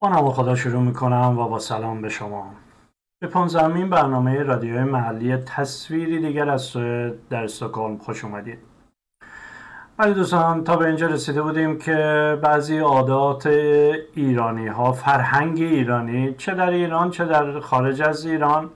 [0.00, 2.50] با نام خدا شروع می‌کنم و با سلام به شما.
[3.20, 8.58] به پانزدهمین برنامه رادیوی محلی تصویری دیگر از سوئد در استکهلم خوش اومدید.
[9.98, 13.46] ولی دوستان تا به اینجا رسیده بودیم که بعضی عادات
[14.14, 18.70] ایرانی ها فرهنگ ایرانی چه در ایران چه در خارج از ایران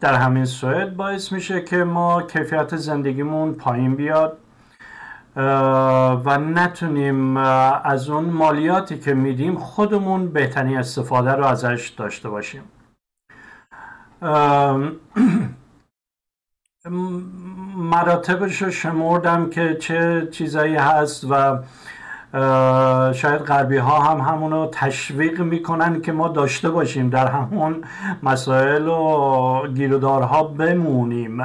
[0.00, 4.38] در همین سوئد باعث میشه که ما کیفیت زندگیمون پایین بیاد.
[5.36, 12.62] و نتونیم از اون مالیاتی که میدیم خودمون بهترین استفاده رو ازش داشته باشیم.
[17.76, 21.58] مراتبش رو شمردم که چه چیزایی هست و
[23.12, 27.84] شاید غربی ها هم همونو تشویق می‌کنن که ما داشته باشیم در همون
[28.22, 31.44] مسائل و گیرودارها بمونیم.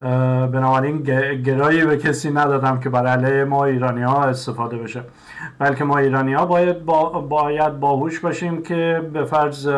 [0.00, 1.02] بنابراین
[1.42, 5.02] گرایی به کسی ندادم که برای علیه ما ایرانی ها استفاده بشه.
[5.58, 9.68] بلکه ما ایرانی ها باید, با باید باهوش باشیم که به فرض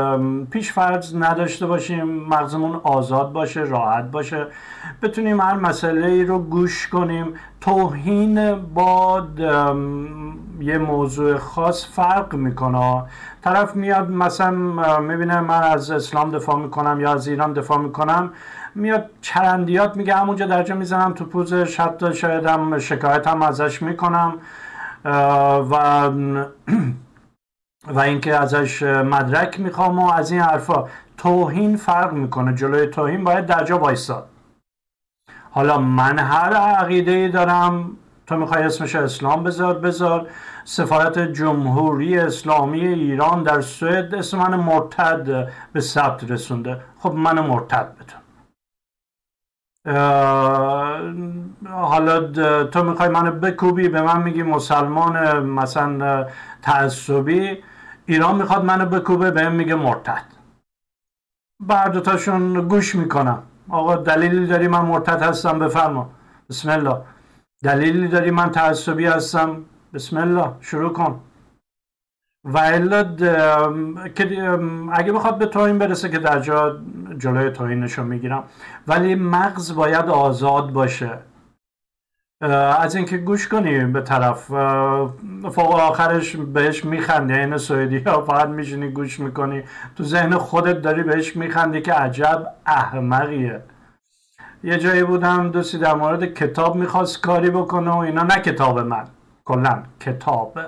[0.50, 4.46] پیش فرض نداشته باشیم مغزمون آزاد باشه راحت باشه.
[5.02, 7.34] بتونیم هر مسئله ای رو گوش کنیم.
[7.60, 9.22] توهین با
[10.60, 13.02] یه موضوع خاص فرق می‌کنه.
[13.44, 14.50] طرف میاد مثلا
[15.00, 18.30] می‌بینه من از اسلام دفاع می‌کنم یا از ایران دفاع می‌کنم.
[18.74, 24.38] میاد چرندیات میگه همونجا درجا می‌زنم تو پوزش حتی شاید هم شکایت هم ازش می‌کنم
[25.04, 25.74] و
[27.94, 30.84] و اینکه ازش مدرک می‌خوام و از این حرفا.
[31.16, 34.28] توهین فرق می‌کنه جلوی توهین باید درجا وایستاد
[35.50, 37.90] حالا من هر عقیده ای دارم
[38.26, 40.28] تو می‌خوای اسمش اسلام بذار بذار.
[40.64, 46.80] سفارت جمهوری اسلامی ایران در سوئد اسم من مرتد به ثبت رسونده.
[46.98, 48.21] خب من مرتد بدون
[51.70, 52.20] حالا
[52.64, 56.26] تو می‌خوای منو بکوبی به من میگی مسلمان مثلا
[56.62, 57.58] تعصبی.
[58.06, 60.22] ایران می‌خواد منو بکوبه به من میگه مرتد.
[61.60, 63.42] بعد دوتاشون گوش می‌کنم.
[63.68, 66.10] آقا دلیلی داری من مرتد هستم؟ بفرما.
[66.50, 66.96] بسم الله.
[67.62, 69.56] دلیلی داری من تعصبی هستم؟
[69.94, 70.48] بسم الله.
[70.60, 71.20] شروع کن.
[72.44, 72.58] و
[74.92, 76.76] اگه بخواد به توهین برسه که در جا
[77.18, 78.44] جلوی توهینش رو می‌گیرم.
[78.88, 81.10] ولی مغز باید آزاد باشه.
[82.80, 84.46] از اینکه گوش کنی به طرف.
[85.52, 89.62] فوق آخرش بهش میخندی این سویدی ها فقط میشینی گوش می‌کنی.
[89.96, 93.62] تو ذهن خودت داری بهش میخندی که عجب احمقیه.
[94.64, 98.22] یه جایی بودم دوستی در مورد کتاب می‌خواست کاری بکنه و اینا.
[98.22, 99.04] نه کتاب من
[99.44, 100.58] کلا کتاب.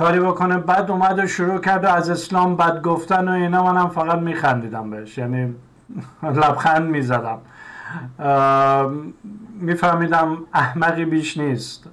[0.00, 0.58] کاری بکنه.
[0.58, 4.90] بعد اومد و شروع کرد و از اسلام بد گفتن و اینا منم فقط میخندیدم
[4.90, 5.18] بهش.
[5.18, 5.54] یعنی
[6.22, 7.38] لبخند می‌زدم.
[9.54, 11.88] میفهمیدم احمقی بیش نیست.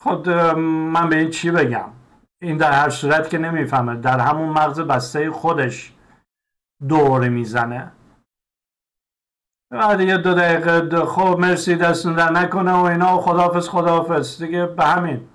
[0.00, 1.88] خود من به این چی بگم؟
[2.42, 3.96] این در هر صورت که نمی‌فهمه.
[3.96, 5.92] در همون مغز بسته خودش
[6.88, 7.92] دور می‌زنه.
[9.70, 13.18] بعد یه دو دقیقه خب مرسی دستون در نکنه و اینا.
[13.18, 15.28] و خدافز خدافز دیگه به همین.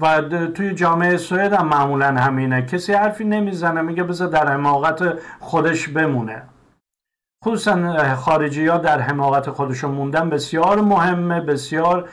[0.00, 0.22] و
[0.54, 2.62] توی جامعه سوئد هم معمولا همینه.
[2.62, 6.42] کسی حرفی نمی‌زنه میگه بذار در حماقت خودش بمونه.
[7.44, 12.08] خصوصا خارجی ها در حماقت خودشون موندن بسیار مهمه بسیار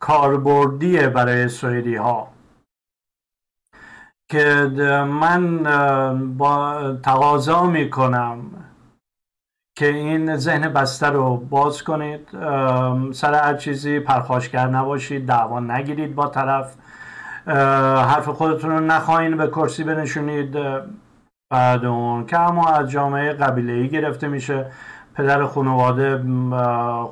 [0.00, 2.28] کاربردیه برای سوئدی ها
[4.30, 4.44] که
[5.06, 5.62] من
[6.36, 8.40] با تقاضا می‌کنم.
[9.80, 12.28] که این ذهن بسته رو باز کنید
[13.12, 16.74] سر هر چیزی پرخاشگر نباشید دعوا نگیرید با طرف
[18.06, 20.56] حرف خودتون رو نخواهید به کرسی بنشونید.
[21.50, 24.66] بعد اون که اما از جامعه قبیله ای گرفته میشه.
[25.14, 26.22] پدر خانواده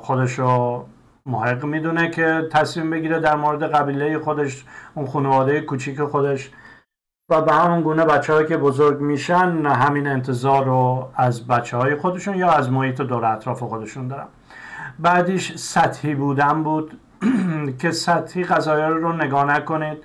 [0.01, 0.85] خودش رو
[1.25, 4.65] محق می‌دونه که تصمیم بگیره در مورد قبیله خودش
[4.95, 6.49] اون خانواده کوچیک خودش
[7.29, 12.35] و به همون گونه بچه که بزرگ میشن همین انتظار رو از بچه های خودشون
[12.37, 14.27] یا از محیط دور اطراف خودشون دارن
[14.99, 16.99] بعدیش سطحی بودن بود
[17.81, 19.97] که سطحی قضایه رو نگاه نکنید.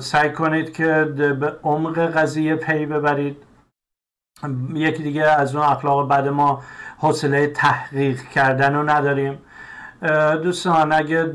[0.00, 1.04] سعی کنید که
[1.40, 3.36] به عمق قضیه پی ببرید.
[4.74, 6.62] یکی دیگه از اون اخلاق بعد ما
[6.98, 9.38] حوصله تحقیق کردن رو نداریم.
[10.42, 11.32] دوستان اگه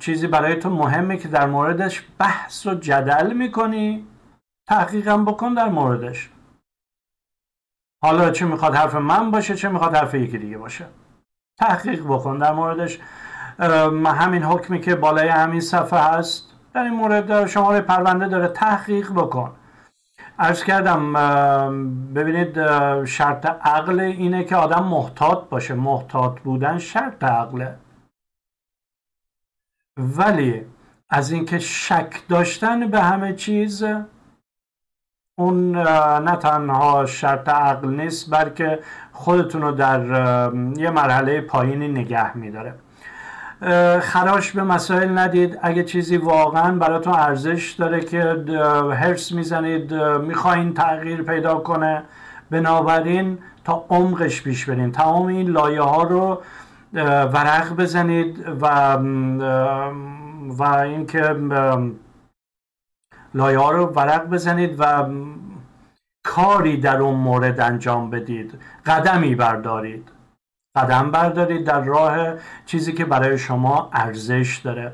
[0.00, 4.06] چیزی برای تو مهمه که در موردش بحث و جدل می‌کنی
[4.68, 6.30] تحقیقم بکن در موردش.
[8.02, 10.86] حالا چه می‌خواد حرف من باشه چه می‌خواد حرف یکی دیگه باشه.
[11.58, 12.98] تحقیق بکن در موردش.
[14.06, 19.54] همین حکمی که بالای همین صفحه هست در این مورد شماره پرونده داره تحقیق بکن.
[20.38, 21.12] ارز کردم
[22.14, 22.54] ببینید
[23.04, 25.74] شرط عقل اینه که آدم محتاط باشه.
[25.74, 27.78] محتاط بودن شرط عقله.
[29.98, 30.66] ولی
[31.10, 33.84] از اینکه شک داشتن به همه چیز
[35.38, 35.76] اون
[36.28, 38.82] نه تنها شرط عقل نیست بلکه
[39.12, 40.00] خودتون رو در
[40.76, 42.74] یه مرحله پایینی نگه میداره.
[44.00, 45.58] خراش به مسائل ندید.
[45.62, 48.44] اگه چیزی واقعا براتون ارزش داره که
[48.94, 52.02] هرس می‌زنید می‌خواین تغییر پیدا کنه
[52.50, 54.92] بنابراین تا عمقش پیش برین.
[54.92, 56.42] تمام این لایه ها رو
[57.32, 58.96] ورق بزنید و
[60.46, 61.36] و اینکه
[63.34, 65.08] لایه ها رو ورق بزنید و
[66.24, 68.60] کاری در اون مورد انجام بدید.
[68.86, 70.08] قدمی بردارید.
[70.76, 72.16] قدم بردارید در راه
[72.66, 74.92] چیزی که برای شما ارزش داره.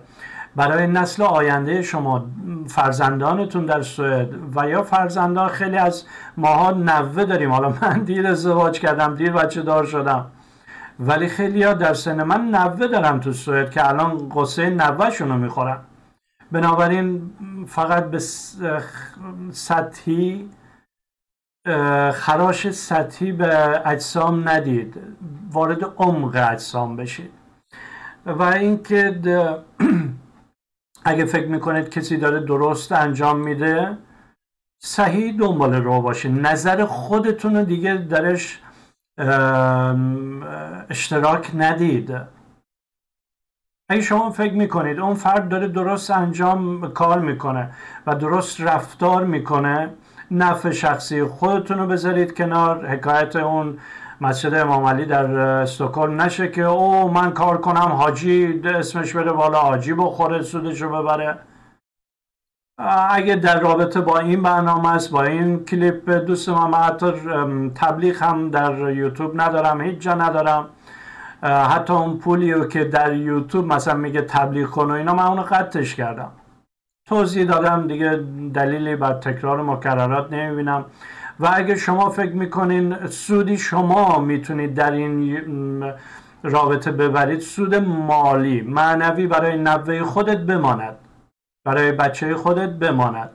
[0.56, 2.26] برای نسل آینده شما
[2.68, 6.04] فرزندانتون در سوئد و یا فرزندان خیلی از
[6.36, 7.50] ماها نوه داریم.
[7.52, 10.26] حالا من دیر ازدواج کردم دیر بچه دار شدم.
[11.00, 15.34] ولی خیلی ها در سن من نوه دارم تو سوئد که الان قصه نوهشون رو
[15.38, 15.78] می‌خورن.
[16.52, 17.30] بنابراین
[17.66, 18.18] فقط به
[19.50, 20.50] سطحی
[22.12, 24.94] خراش سطحی به اجسام ندید.
[25.50, 27.32] وارد عمق اجسام بشید.
[28.26, 29.20] و اینکه
[31.04, 33.98] اگه فکر می‌کنید کسی داره درست انجام میده
[34.78, 38.60] صحیح دنبال رو باشید نظر خودتون رو دیگه درش
[40.90, 42.16] اشتراک ندید.
[43.88, 47.70] اگه شما فکر می‌کنید اون فرد داره درست انجام کار می‌کنه
[48.06, 49.94] و درست رفتار می‌کنه
[50.32, 52.86] نفع شخصی خودتون رو بذارید کنار.
[52.86, 53.78] حکایت اون
[54.20, 59.58] مسجد امام علی در استکهلم نشه که او من کار کنم حاجی اسمش بره بالا
[59.58, 61.38] حاجی بخوره سودش رو ببره.
[63.10, 67.12] اگه در رابطه با این برنامه است با این کلیپ دوست ما حتی
[67.74, 70.68] تبلیغ هم در یوتیوب ندارم هیچ جا ندارم.
[71.42, 75.94] حتی اون پولی که در یوتیوب مثلا میگه تبلیغ کن و اینا من اونو قطعش
[75.94, 76.30] کردم.
[77.12, 78.20] توضیح دادم دیگه
[78.54, 80.84] دلیلی بر تکرار مکررات نمی‌بینم.
[81.40, 85.92] و اگه شما فکر می‌کنین سودی شما می‌تونید در این
[86.42, 90.96] رابطه ببرید سود مالی معنوی برای نوه خودت بماند
[91.64, 93.30] برای بچه خودت بماند.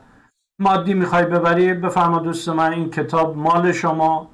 [0.59, 4.29] مادی می‌خوای ببری بفرما دوست من این کتاب مال شما.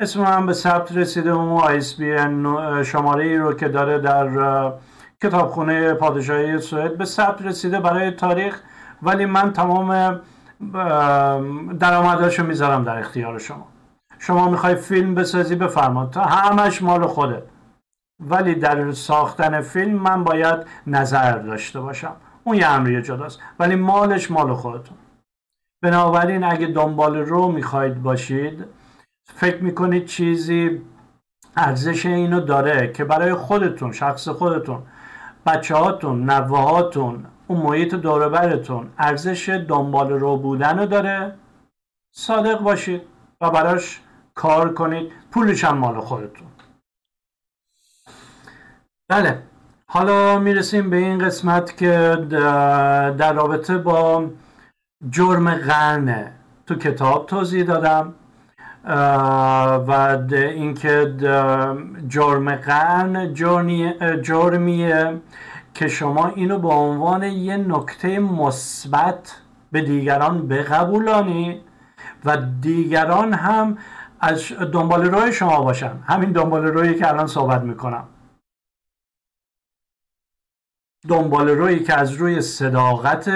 [0.00, 2.16] اسم من به ثبت رسیده اون آیس بی
[2.84, 4.72] شماره ای رو که داره در
[5.22, 8.60] کتابخونه پادشاهی سوئد به ثبت رسیده برای تاریخ
[9.02, 10.20] ولی من تمام
[11.78, 13.66] درآمداشو می‌ذارم در اختیار شما.
[14.18, 17.42] شما می‌خوای فیلم بسازی بفرما تا همش مال خودت.
[18.20, 22.12] ولی در ساختن فیلم من باید نظر داشته باشم.
[22.44, 23.40] اون یه امری جداست.
[23.58, 24.96] ولی مالش مال خودتون.
[25.82, 28.64] بنابراین اگه دنبال رو می‌خواید باشید
[29.34, 30.82] فکر می‌کنید چیزی
[31.56, 34.82] ارزش اینو داره که برای خودتون شخص خودتون
[35.46, 41.34] بچه هاتون نوه هاتون اون محیط دوربرتون ارزش دنبال رو بودن رو داره.
[42.14, 43.02] صادق باشید
[43.40, 44.00] و براش
[44.34, 45.12] کار کنید.
[45.30, 46.48] پولش هم مال خودتون.
[49.08, 49.42] بله
[49.86, 52.26] حالا می‌رسیم به این قسمت که
[53.18, 54.30] در رابطه با
[55.10, 56.32] جرم قرنه.
[56.66, 58.14] تو کتاب توضیح دادم.
[58.84, 59.90] و
[60.32, 61.14] اینکه
[62.08, 63.34] جرم قرن
[64.22, 65.20] جرمیه
[65.74, 69.40] که شما اینو به عنوان یه نکته مثبت
[69.72, 71.62] به دیگران بقبولانید
[72.24, 73.78] و دیگران هم
[74.20, 75.98] از دنبال روی شما باشن.
[76.06, 78.08] همین دنبال روی که الان صحبت می‌کنم.
[81.08, 83.30] دنبال روی که از روی صداقت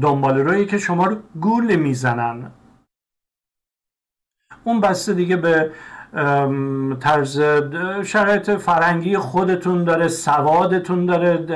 [0.00, 2.50] دنبال روی که شما رو گول می‌زنن.
[4.64, 5.70] اون بسته دیگه به
[7.00, 7.40] طرز
[8.04, 11.46] شرایط فرنگی خودتون داره سوادتون داره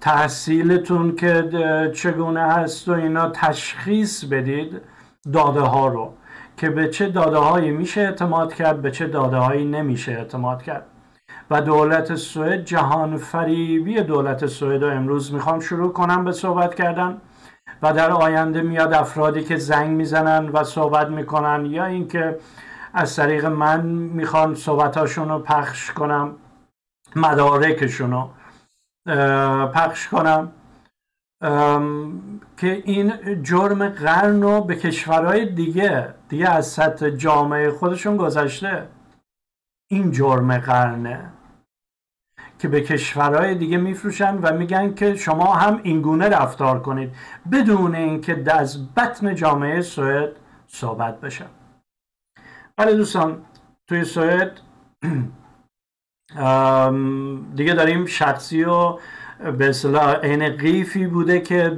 [0.00, 1.50] تحصیلتون که
[1.94, 4.80] چگونه هست و اینا تشخیص بدید
[5.32, 6.12] داده ها رو
[6.56, 10.82] که به چه داده هایی میشه اعتماد کرد به چه داده هایی نمیشه اعتماد کرد.
[11.50, 17.16] و دولت سوئد جهان فریبی دولت سوئد رو امروز می‌خوام شروع کنم به صحبت کردن.
[17.82, 22.38] و در آینده میاد افرادی که زنگ می‌زنن و صحبت می‌کنن یا اینکه
[22.94, 26.34] از طریق من می‌خوان صحبتاشون رو پخش کنم
[27.16, 28.30] مدارکشون رو
[29.68, 30.52] پخش کنم.
[32.56, 38.88] که این جرم قرن رو به کشورهای دیگه دیگه از سطح جامعه خودشون گذشته.
[39.90, 41.32] این جرم قرنه.
[42.58, 47.10] که به کشورهای دیگه میفروشن و میگن که شما هم اینگونه رفتار کنید
[47.52, 50.30] بدون اینکه از بطن جامعه سوئد
[50.66, 51.44] صحبت بشه.
[52.76, 53.42] بله دوستان
[53.86, 54.60] توی سوئد
[57.56, 58.98] دیگه داریم شخصی و
[59.58, 61.70] به اصطلاح عین قیفی بوده که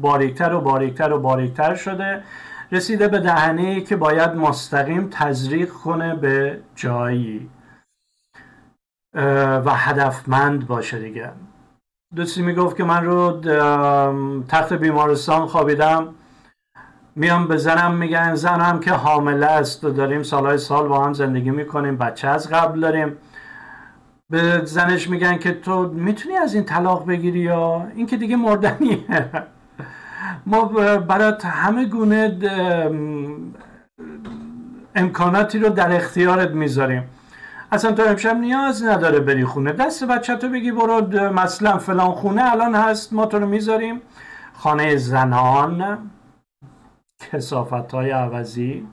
[0.00, 2.22] باریکتر و باریکتر و باریکتر شده.
[2.72, 7.50] رسیده به دهنه که باید مستقیم تزریق کنه به جایی.
[9.64, 11.30] و هدفمند باشه دیگه.
[12.16, 13.40] دوستی می‌گفت که من رو
[14.48, 16.08] تخت بیمارستان خوابیدم.
[17.16, 21.50] میام به زنم میگن زنم که حامله است و داریم سالهای سال با هم زندگی
[21.50, 23.16] می‌کنیم بچه از قبل داریم.
[24.30, 29.04] به زنش میگن که تو می‌تونی از این طلاق بگیری یا؟ این که دیگه مردنیه.
[30.46, 30.64] ما
[31.08, 32.38] برات همه گونه
[34.94, 37.02] امکاناتی رو در اختیارت می‌ذاریم.
[37.72, 39.72] اصلا تو امشب نیاز نداره بری خونه.
[39.72, 41.00] دست بچه تو بگی برو
[41.32, 44.02] مثلا فلان خونه الان هست ما تو رو می‌ذاریم.
[44.54, 46.10] خانه زنان
[47.20, 48.88] کسافت های عوضی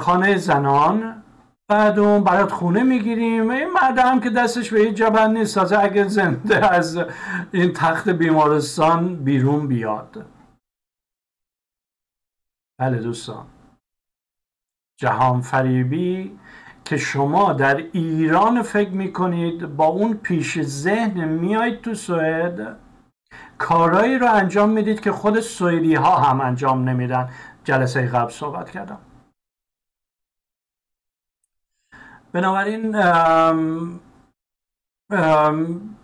[0.00, 1.22] خانه زنان
[1.68, 3.50] بعد اون برات خونه می‌گیریم.
[3.50, 5.54] این مرد هم که دستش به هیچ جبن نیست.
[5.54, 6.98] تازه اگه زنده از
[7.52, 10.26] این تخت بیمارستان بیرون بیاد.
[12.78, 13.46] بله دوستان.
[15.00, 16.38] جهان فریبی
[16.84, 22.76] که شما در ایران فکر می‌کنید با اون پیش ذهن میایید تو سوئد؟
[23.58, 27.28] کارایی رو انجام می‌دید که خود سوئدی ها هم انجام نمیدن.
[27.64, 28.98] جلسه قبل صحبت کردم.
[32.32, 32.96] بنابراین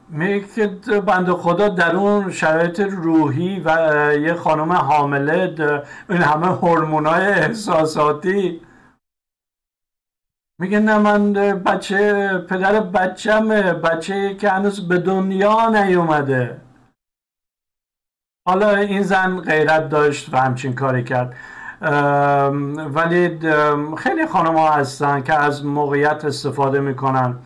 [0.09, 0.69] میگه
[1.07, 3.71] بند خدا در اون شرایط روحی و
[4.21, 5.55] یه خانم حامله
[6.09, 8.61] این همه هورمونای احساساتی
[10.61, 16.61] میگه نه من بچه پدر بچمه بچه که هنوز به دنیا نیومده.
[18.49, 21.35] حالا این زن غیرت داشت و همچین کاری کرد.
[22.95, 23.39] ولی
[23.99, 27.39] خیلی خانم ها هستن که از موقعیت استفاده می‌کنن.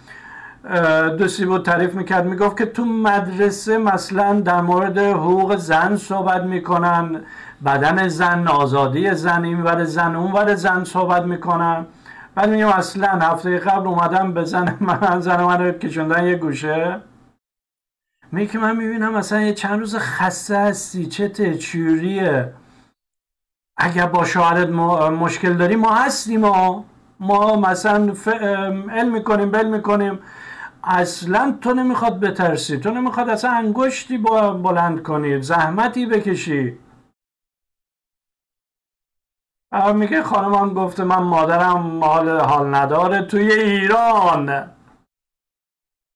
[1.18, 7.20] دوستی بود تعریف می‌کرد می‌گفت که تو مدرسه مثلا در مورد حقوق زن صحبت می‌کنن.
[7.64, 11.86] بدن زن آزادی زن این زن اون زن صحبت می‌کنن.
[12.34, 17.00] بعد میگم اصلا هفته قبل اومدم به زن من زن من رو کشوندن یه گوشه.
[18.32, 22.52] میگه که من می‌بینم مثلا یه چند روز خسته هستی چه تچوریه
[23.76, 26.84] اگر با شوهرت مشکل داری ما هستیم ما
[27.20, 28.14] ما مثلا
[28.90, 30.18] علم می‌کنیم بل می‌کنیم.
[30.84, 36.78] اصلا تو نمی‌خواد بترسی تو نمی‌خواد اصلا انگشتی بلند کنی زحمتی بکشی.
[39.94, 44.70] میگه خانمم گفته من مادرم حال حال نداره توی ایران.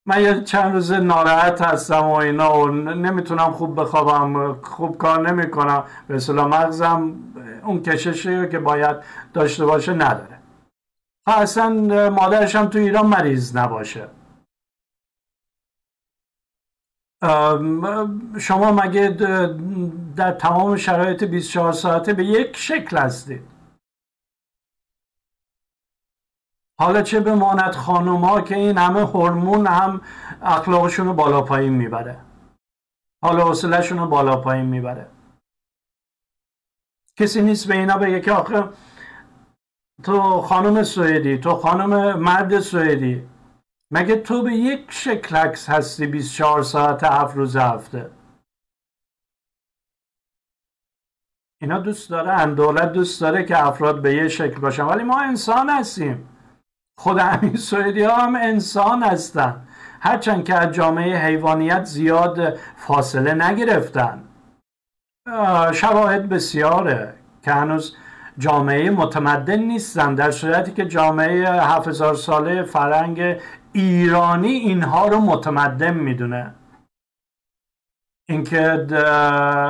[0.07, 5.85] من یه چند روز ناراحت هستم و اینا و نمی‌تونم خوب بخوابم خوب کار نمی‌کنم.
[6.09, 7.13] به اصطلاح مغزم
[7.65, 8.97] اون کششی که باید
[9.35, 10.39] داشته باشه نداره.
[11.27, 11.71] اصلا
[12.11, 14.09] مادرش هم تو ایران مریض نباشه.
[18.41, 19.09] شما مگه
[20.17, 23.43] در تمام شرایط 24 ساعته به یک شکل هستید؟
[26.81, 30.01] حالا چه بماند خانوما که این همه هورمون هم
[30.43, 32.21] اخلاقشون رو بالا پایین می‌بره.
[33.23, 35.11] حالا حوصلهشون رو بالا پایین می‌بره.
[37.17, 38.65] کسی نیست به اینا بگه که آخه
[40.03, 43.29] تو خانم سوئدی تو خانم مرد سوئدی.
[43.91, 48.11] مگه تو به یک شکل عکس هستی 24 ساعت هفت روز هفته؟
[51.61, 54.83] اینا دوست داره دولت دوست داره که افراد به یه شکل باشن.
[54.83, 56.29] ولی ما انسان هستیم.
[56.99, 59.69] خود همین سوئدی ها هم انسان هستن.
[60.01, 64.25] هرچند که از جامعه حیوانیت زیاد فاصله نگرفتن.
[65.73, 67.97] شواهد بسیاره که هنوز
[68.39, 73.37] جامعه متمدن نیستن در صورتی که جامعه 7000 ساله فرنگ
[73.79, 76.55] ایرانی اینها رو متمدن می‌دونه.
[78.29, 78.87] اینکه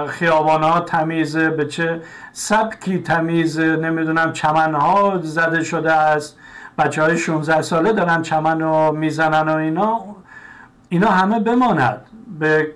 [0.09, 6.39] خیابان ها تمیزه به چه سبکی تمیزه نمی‌دونم چمن ها زده شده است.
[6.79, 10.17] بچه های 16 ساله دارن چمن رو می‌زنن و اینا.
[10.89, 12.01] اینا همه بماند.
[12.39, 12.73] به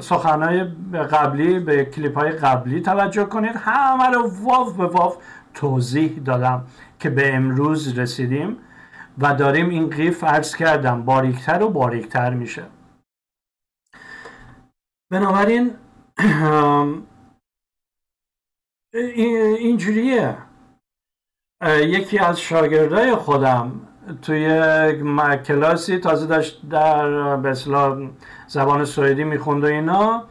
[0.00, 0.64] سخنهای
[1.12, 3.56] قبلی به کلیپ های قبلی توجه کنید.
[3.56, 5.16] همه رو واف به واف
[5.54, 6.64] توضیح دادم
[7.00, 8.56] که به امروز رسیدیم.
[9.18, 12.66] و داریم این قیف عرض کردم باریکتر و باریکتر میشه.
[15.10, 15.76] بنابراین
[19.58, 20.36] اینجوریه.
[21.66, 23.80] یکی از شاگردای خودم
[24.22, 24.48] توی
[25.44, 27.54] کلاسی تازه داشت در به
[28.46, 30.28] زبان سوئدی می‌خوند و اینا.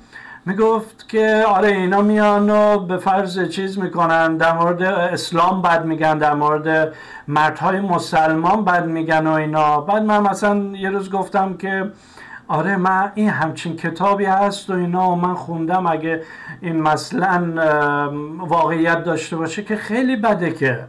[0.48, 6.18] می‌گفت که آره اینا میان و به فرض چیز می‌کنن در مورد اسلام بد میگن
[6.18, 6.94] در مورد
[7.28, 9.82] مردهای مسلمان بد میگن و اینا.
[9.82, 11.92] بعد من مثلا یه روز گفتم که
[12.48, 16.24] آره من این همچین کتابی هست و اینا و من خوندم اگه
[16.62, 17.54] این مثلا
[18.40, 20.88] واقعیت داشته باشه که خیلی بده که.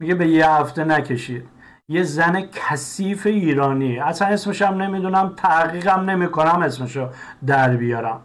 [0.00, 1.51] میگه به یه هفته نکشید.
[1.88, 3.98] یه زن کثیف ایرانی.
[3.98, 7.08] اصلا اسمش هم نمی‌دونم تحقیقم نمی‌کنم اسمشو
[7.46, 8.20] در بیارم.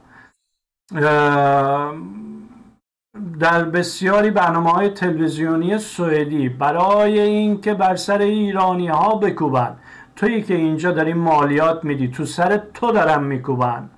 [3.40, 9.78] در بسیاری برنامه های تلویزیونی سوئدی برای اینکه بر سر ایرانی ها بکوبن.
[10.16, 13.90] تویی که اینجا داری مالیات میدی تو سر تو دارن میکوبن.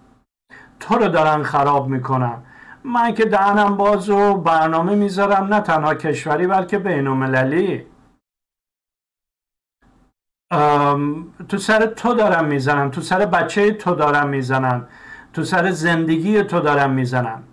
[0.79, 2.37] تو رو دارن خراب می‌کنن.
[2.83, 7.85] من که دهنم باز و برنامه می‌ذارم نه تنها کشوری بلکه بین المللی
[11.49, 14.87] تو سر تو دارم می‌زنم تو سر بچه تو دارم می‌زنم
[15.33, 17.43] تو سر زندگی تو دارم می‌زنم.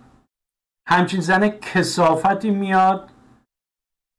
[0.88, 3.10] همچین زن کسافتی میاد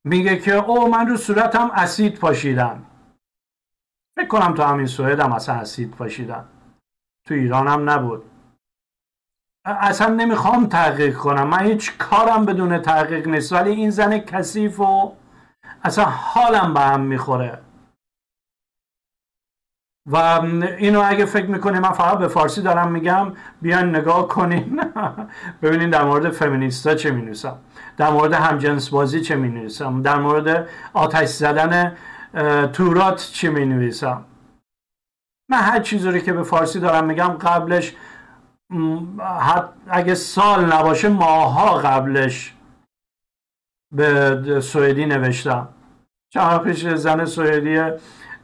[0.06, 2.86] میگه که او من رو صورتم اسید پاشیدم.
[4.18, 6.46] فکر کنم تو همین سوئد هم اصلا اسید پاشیدم.
[7.28, 8.24] تو ایران هم نبود.
[9.66, 11.48] اصلا نمی‌خوام تحقیق کنم.
[11.48, 13.54] من هیچ کارم بدون تحقیق نیست.
[13.54, 15.14] ولی این زن کثیف و
[15.84, 17.62] اصلا حالم به هم می‌خوره.
[20.08, 20.16] و
[20.78, 24.82] اینو اگه فکر می‌کنیم من فقط به فارسی دارم میگم بیان نگاه کنین.
[25.62, 27.32] ببینین در مورد فمینیستا چه می
[27.98, 29.68] در مورد همجنس بازی چه می
[30.04, 31.98] در مورد آتش زدن
[32.74, 34.26] تورات چه می نویسم
[35.50, 37.96] من هر چیزی رو که به فارسی دارم میگم قبلش
[39.88, 42.54] اگه سال نباشه ماها قبلش
[43.92, 45.68] به سوئدی نوشتم.
[46.34, 47.92] چند پیش زن سوئدی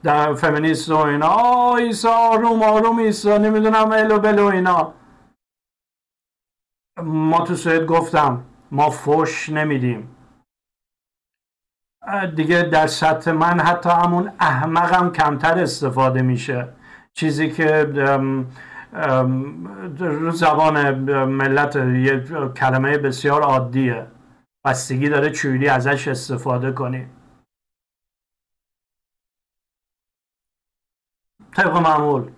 [0.03, 1.75] در فمینیست و اینا.
[1.75, 4.93] ایسا آروم آروم ایسا نمی‌دونم الو بلو اینا.
[7.03, 10.15] ما تو سوئد گفتم ما فش نمیدیم.
[12.35, 16.67] دیگه در سطح من حتی همون احمقم کمتر استفاده میشه.
[17.13, 17.83] چیزی که
[19.99, 20.93] رو زبان
[21.25, 22.23] ملت یه
[22.55, 24.07] کلمه بسیار عادیه.
[24.65, 27.07] بستگی داره چوری ازش استفاده کنی.
[31.55, 32.31] طبق معمول.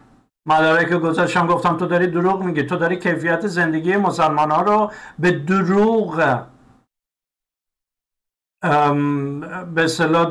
[0.47, 2.63] مدارک گذاشتم گفتم تو داری دروغ میگی.
[2.63, 6.43] تو داری کیفیت زندگی مسلمان ها رو به دروغ
[9.75, 10.25] به اصطلاح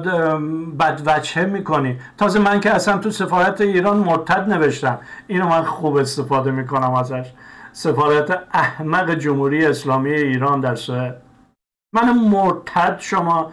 [0.80, 2.00] بدوچه می‌کنی.
[2.18, 4.98] تازه من که اصلا تو سفارت ایران مرتد نوشتم.
[5.26, 7.32] اینو من خوب استفاده می‌کنم ازش.
[7.72, 11.22] سفارت احمق جمهوری اسلامی ایران در سوئد.
[11.94, 13.52] من مرتد شما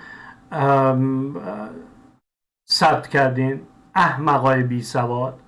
[2.70, 3.62] ثبت کردین.
[3.96, 5.40] احمقای بی سواد.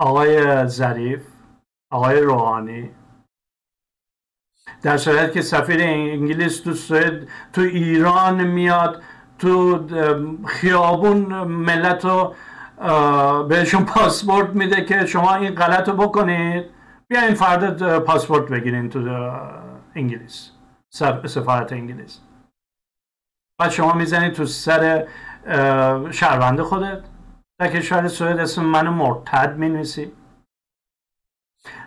[0.00, 1.26] آقای ظریف
[1.92, 2.90] آقای روحانی.
[4.82, 9.02] در صورت که سفیر انگلیس تو سوئد تو ایران میاد
[9.38, 9.86] تو
[10.46, 12.34] خیابون ملت رو
[13.48, 16.64] بهشون پاسپورت میده که شما این غلط رو بکنید.
[17.08, 18.98] بیاین فردا پاسپورت بگیرین تو
[19.94, 20.50] انگلیس.
[21.26, 22.20] سفارت انگلیس.
[23.60, 25.08] بعد شما می‌زنید تو سر
[26.10, 26.98] شهروند خودت
[27.60, 30.12] در کشور سوئد اسم منو مرتد می‌نویسی.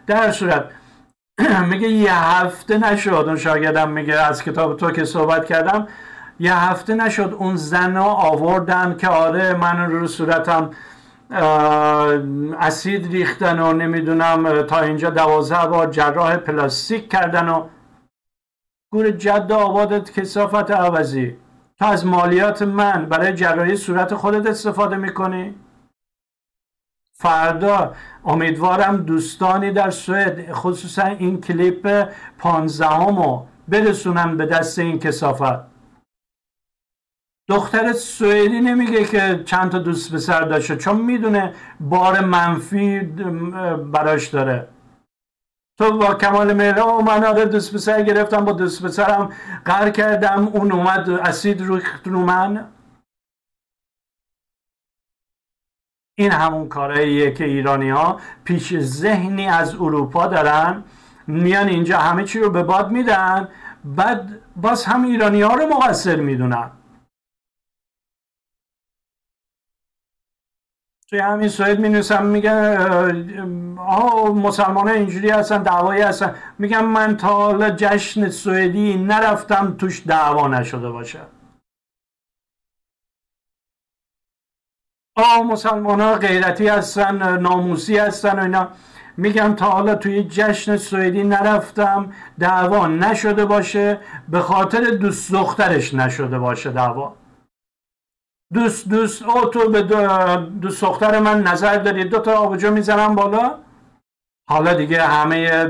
[0.07, 0.71] در صورت
[1.69, 5.87] میگه یه هفته نشد اون شاگردم میگه از کتاب تو که صحبت کردم
[6.39, 10.71] یه هفته نشد اون زن آوردن که آره من رو صورتم
[12.59, 17.67] اسید ریختن و نمی‌دونم تا اینجا دوازده بار جراح پلاستیک کردن و
[18.93, 21.37] گور جد آبادت کسافت عوضی.
[21.79, 25.55] تو از مالیات من برای جراحی صورت خودت استفاده می‌کنی؟
[27.13, 35.69] فردا امیدوارم دوستانی در سوئد خصوصا این کلیپ پانزدهمو برسونن به دست این کسافت
[37.47, 42.99] دختر سوئدی نمیگه که چند تا دوست پسر داشته چون می‌دونه بار منفی
[43.91, 44.67] براش داره.
[45.79, 49.29] تو با کمال میل و من آره دوست پسر گرفتم با دوست پسرم
[49.65, 50.47] قر کردم.
[50.47, 52.67] اون اومد اسید رو رو من.
[56.17, 60.83] این همون کارهاییه که ایرانی ها پیش ذهنی از اروپا دارن.
[61.27, 63.47] میان اینجا همه چی رو به باد میدن.
[63.83, 66.71] بعد باز هم ایرانی ها رو مقصر می‌دونن.
[71.09, 76.35] توی همین سوئد می نویسم میگن آه مسلمان ها اینجوری هستن دعوایی هستن.
[76.59, 81.19] میگم من تا حالا جشن سوئدی نرفتم توش دعوا نشده باشه.
[85.15, 88.67] آه مسلمان ها غیرتی هستن ناموسی هستن و اینا.
[89.17, 93.99] میگم تا حالا توی جشن سوئدی نرفتم دعوا نشده باشه.
[94.29, 97.18] به خاطر دوست دخترش نشده باشه دعوا.
[98.53, 99.81] دوست دوست او تو به
[100.61, 103.59] دوست دختر من نظر داری دو تا آبجو می‌زنم بالا.
[104.49, 105.65] حالا دیگه همه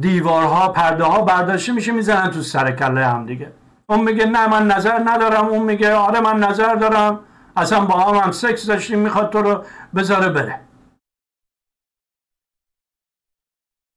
[0.00, 3.52] دیوارها پرده ها برداشته میشه می‌زنن تو سر کله هم دیگه.
[3.86, 5.46] اون میگه نه من نظر ندارم.
[5.46, 7.20] اون میگه آره من نظر دارم.
[7.56, 10.60] اصلا با هم هم سکس داشتیم می‌خواد تو رو بذاره بره.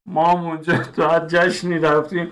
[0.05, 2.29] ما اونجا تو جشنی رفتیم.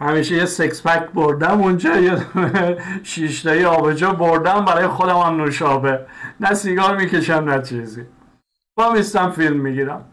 [0.00, 2.26] همیشه یه سکس پک بردم اونجا یه
[3.02, 6.06] شیشتایی آبجو بردم برای خودم هم نوشابه.
[6.40, 8.06] نه سیگار می‌کشم نه چیزی.
[8.76, 10.08] با میستم فیلم می‌گیرم.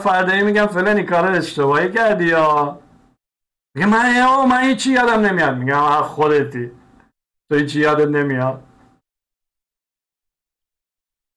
[0.00, 2.80] فردایی میگم فلانی کار اشتباهی کردی یا؟
[3.74, 5.56] میگه من او من هیچی یادم نمیاد.
[5.56, 6.70] میگم خودتی.
[7.48, 8.64] تو هیچی یادت نمیاد.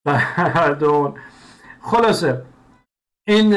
[1.80, 2.42] خلاصه
[3.26, 3.54] این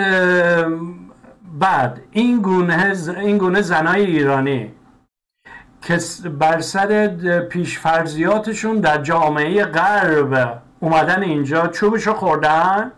[1.60, 4.76] بعد این گونه این گونه زنای ایرانی
[5.82, 6.00] که
[6.40, 7.08] بر سر
[7.50, 12.92] پیشفرزیاتشون در جامعه غرب اومدن اینجا چوبشو خوردن؟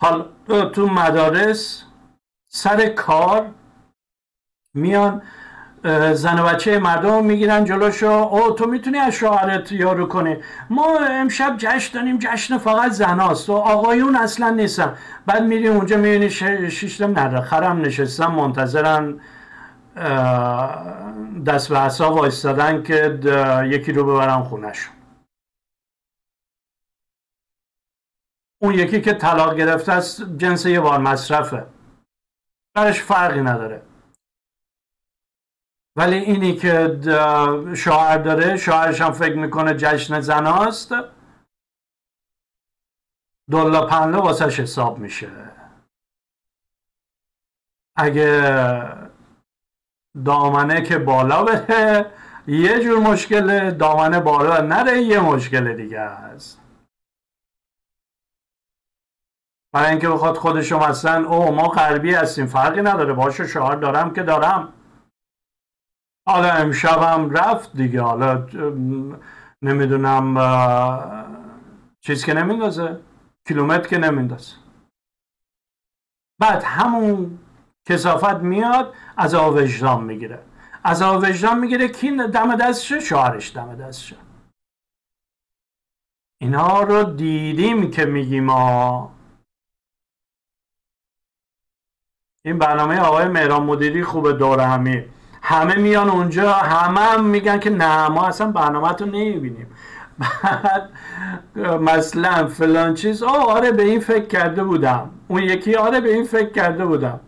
[0.00, 0.28] حال
[0.72, 1.84] تو مدارس
[2.48, 3.50] سر کار
[4.74, 5.22] میان
[6.14, 8.06] زن و بچه مردم می‌گیرن جلوشو.
[8.06, 10.36] او تو می‌تونی از شوهرت یارو کنی.
[10.70, 12.18] ما امشب جشن داریم.
[12.18, 14.96] جشن فقط زناست و آقایون اصلا نیستن.
[15.26, 16.30] بعد میری اونجا می‌بینی
[16.70, 17.40] شیشتم نره.
[17.40, 19.20] خرم نشستن منتظرن.
[21.46, 23.18] دست به حساب وایستادن که
[23.66, 24.94] یکی رو ببرن خونهشون.
[28.62, 31.66] اون یکی که طلاق گرفته است جنس یه بار مصرفه.
[32.76, 33.82] برش فرقی نداره.
[35.96, 37.00] ولی اینی که
[37.76, 40.94] شوهر داره شوهرش هم فکر می‌کنه جشن زناست
[43.50, 45.30] دلا پنله واسش حساب میشه.
[47.96, 49.12] اگه
[50.24, 52.12] دامنه که بالا بره
[52.46, 56.60] یه جور مشکله دامنه بالا نره یه مشکل دیگه است.
[59.72, 64.22] برای اینکه بخواد خودشو مثلا او ما غربی هستیم فرقی نداره باشو شوهر دارم که
[64.22, 64.72] دارم.
[66.26, 68.00] حالا امشبم رفت دیگه.
[68.00, 68.46] حالا
[69.62, 70.34] نمی‌دونم
[72.00, 73.00] چیز که نمیندازه.
[73.48, 74.56] کیلومتر که نمیندازه.
[76.38, 77.38] بعد همون
[77.84, 80.42] کسافت میاد از وجدان می‌گیره.
[80.84, 84.16] از وجدان می‌گیره کی دم دستشه شوهرش دم دستشه
[86.40, 89.12] اینها رو دیدیم که میگیم ما
[92.44, 95.04] این برنامه آقای مهران مدیری خوبه دور همی.
[95.42, 99.66] همه میان اونجا همه هم میگن که نه ما اصلا برنامه تو نمی‌بینیم.
[100.18, 100.90] بعد
[101.80, 105.10] مثلا فلان چیز آه آره به این فکر کرده بودم.
[105.28, 107.20] اون یکی آره به این فکر کرده بودم.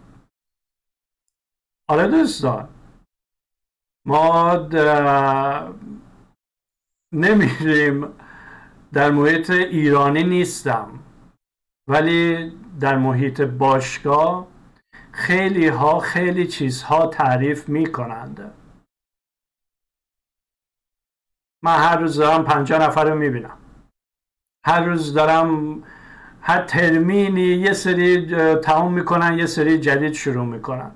[1.89, 2.69] آره دوستان.
[4.07, 4.57] ما
[7.13, 8.09] نمیریم.
[8.93, 10.99] در محیط ایرانی نیستم.
[11.89, 14.47] ولی در محیط باشگاه
[15.15, 18.55] خیلی ها خیلی چیزها تعریف می کنند
[21.65, 23.59] من هر روز دارم پنجاه نفر رو می بینم
[24.67, 25.83] هر روز دارم
[26.41, 30.95] هر ترمینی یه سری تموم می‌کنن یه سری جدید شروع می‌کنن.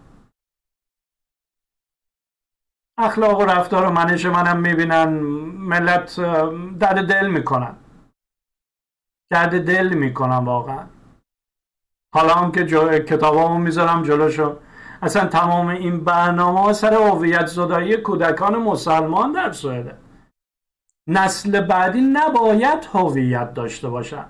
[2.98, 5.08] اخلاق و رفتار و منش منم می‌بینن
[5.58, 6.20] ملت
[6.78, 7.76] درد دل می‌کنن.
[9.32, 10.86] درد دل می‌کنن واقعا.
[12.14, 12.64] حالا هم که
[12.98, 14.56] کتابامو می‌ذارم جلوشو.
[15.02, 19.98] اصلا تمام این برنامه ها سر هویت زدایی کودکان مسلمان در سوئده.
[21.08, 24.24] نسل بعدی نباید هویت داشته باشن.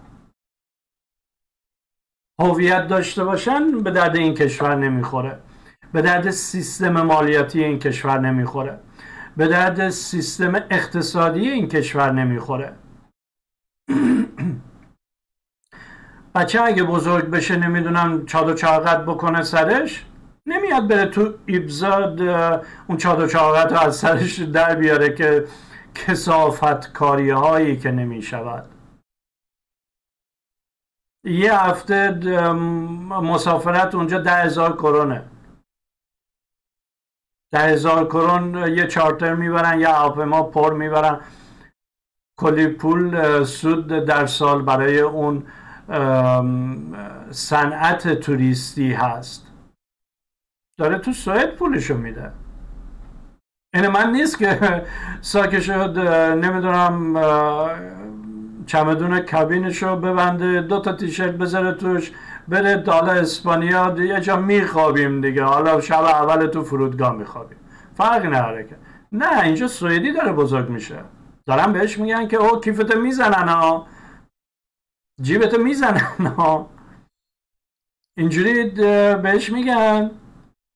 [2.40, 5.38] هویت داشته باشن به درد این کشور نمی‌خوره.
[5.92, 8.80] به درد سیستم مالیاتی این کشور نمی‌خوره.
[9.36, 12.72] به درد سیستم اقتصادی این کشور نمی‌خوره.
[16.38, 20.06] بچه اگه بزرگ بشه نمی‌دونم چاد چاقت بکنه سرش
[20.46, 22.20] نمیاد بره تو ایبزاد
[22.88, 25.48] اون چاد چاقت رو از سرش در بیاره که
[25.94, 28.70] کسافت کاری هایی که نمی شود
[31.24, 32.10] یه هفته
[33.22, 35.24] مسافرت اونجا ده هزار کرونه.
[37.52, 41.20] ده هزار کرون یه چارتر می‌برن یه هواپیما پر می‌برن.
[42.38, 45.46] کلی پول سود در سال برای اون
[47.30, 49.46] صنعت توریستی هست.
[50.78, 52.32] داره تو سوئد پولشو میده.
[53.74, 54.84] این من نیست که
[55.20, 55.98] ساکه شد
[56.44, 57.14] نمی‌دونم
[58.66, 62.12] چمدون کابینش رو ببنده دو تا تیشرت بذاره توش
[62.48, 65.44] بره دالا اسپانیا یه جا میخوابیم دیگه.
[65.44, 67.58] حالا شب اول تو فرودگاه میخوابیم.
[67.94, 68.76] فرق نداره که.
[69.12, 70.96] نه اینجا سوئدی داره بزرگ میشه.
[71.46, 73.86] دارن بهش میگن که او کیفتو می‌زنن ها.
[75.22, 76.70] جیبتو می‌زنن ها
[78.18, 78.64] اینجوری
[79.22, 80.10] بهش میگن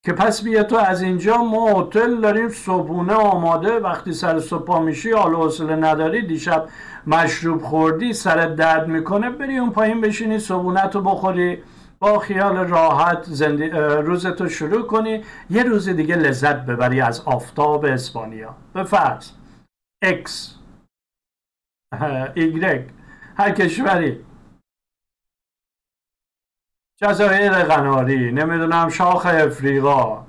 [0.04, 3.78] که پس بیا تو از اینجا ما هتل داریم صبحونه آماده.
[3.78, 6.26] وقتی سر صبح میشی حال حوصله نداری.
[6.26, 6.68] دیشب
[7.06, 11.62] مشروب خوردی سرت درد می‌کنه بری اون پایین بشینی صبحونه تو بخوری.
[11.98, 13.68] با خیال راحت زندی...
[14.04, 15.24] روزتو شروع کنی.
[15.50, 18.56] یه روز دیگه لذت ببری از آفتاب اسپانیا.
[18.74, 19.30] به فرض
[20.04, 20.30] X
[22.36, 22.80] Y.
[23.36, 24.24] هر کشوری.
[27.02, 30.26] جزایر قناری نمی‌دونم شاخ افریقا.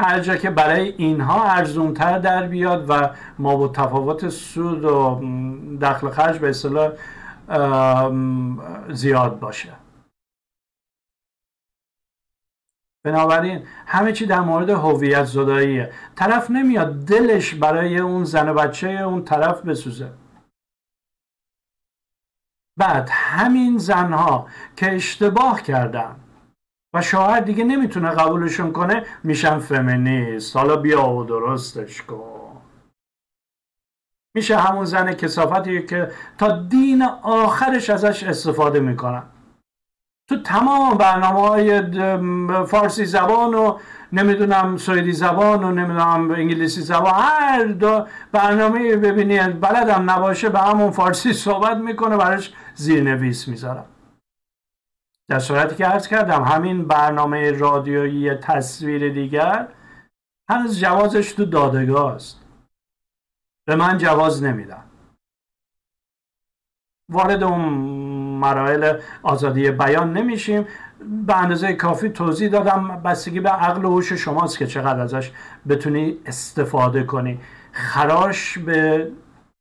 [0.00, 5.20] هر جا که برای اینها ارزونتر در بیاد و ما با تفاوت سود و
[5.80, 6.92] دخل خرج به اصطلاح
[8.92, 9.72] زیاد باشه.
[13.04, 15.92] بنابراین همه چی در مورد هویت زداییه.
[16.16, 20.12] طرف نمیاد دلش برای اون زن و بچه اون طرف بسوزه.
[22.80, 26.16] بعد همین زنها که اشتباه کردن.
[26.94, 30.56] و شوهر دیگه نمی‌تونه قبولشون کنه میشن فمینیست.
[30.56, 32.56] حالا بیا و درستش کن.
[34.34, 39.22] میشه همون زن کسافتی که تا دین آخرش ازش استفاده می‌کنن.
[40.28, 41.82] تو تمام برنامه های
[42.66, 43.78] فارسی زبان و
[44.12, 50.90] نمی‌دونم سوئدی زبان و نمی‌دونم انگلیسی زبان هر دو برنامه ببینی بلدم نباشه به همون
[50.90, 53.84] فارسی صحبت می‌کنه براش زیرنویس می‌ذارم.
[55.28, 59.68] در صورتی که عرض کردم همین برنامه رادیویی تصویر دیگر
[60.50, 62.40] هنوز جوازش تو دادگاه است.
[63.66, 64.84] به من جواز نمیدن.
[67.08, 67.60] وارد اون
[68.40, 70.66] مراحل آزادی بیان نمیشیم.
[71.26, 73.02] به اندازه کافی توضیح دادم.
[73.02, 75.32] بستگی به عقل و هوش شماست که چقدر ازش
[75.68, 77.40] بتونی استفاده کنی.
[77.72, 79.10] خراش به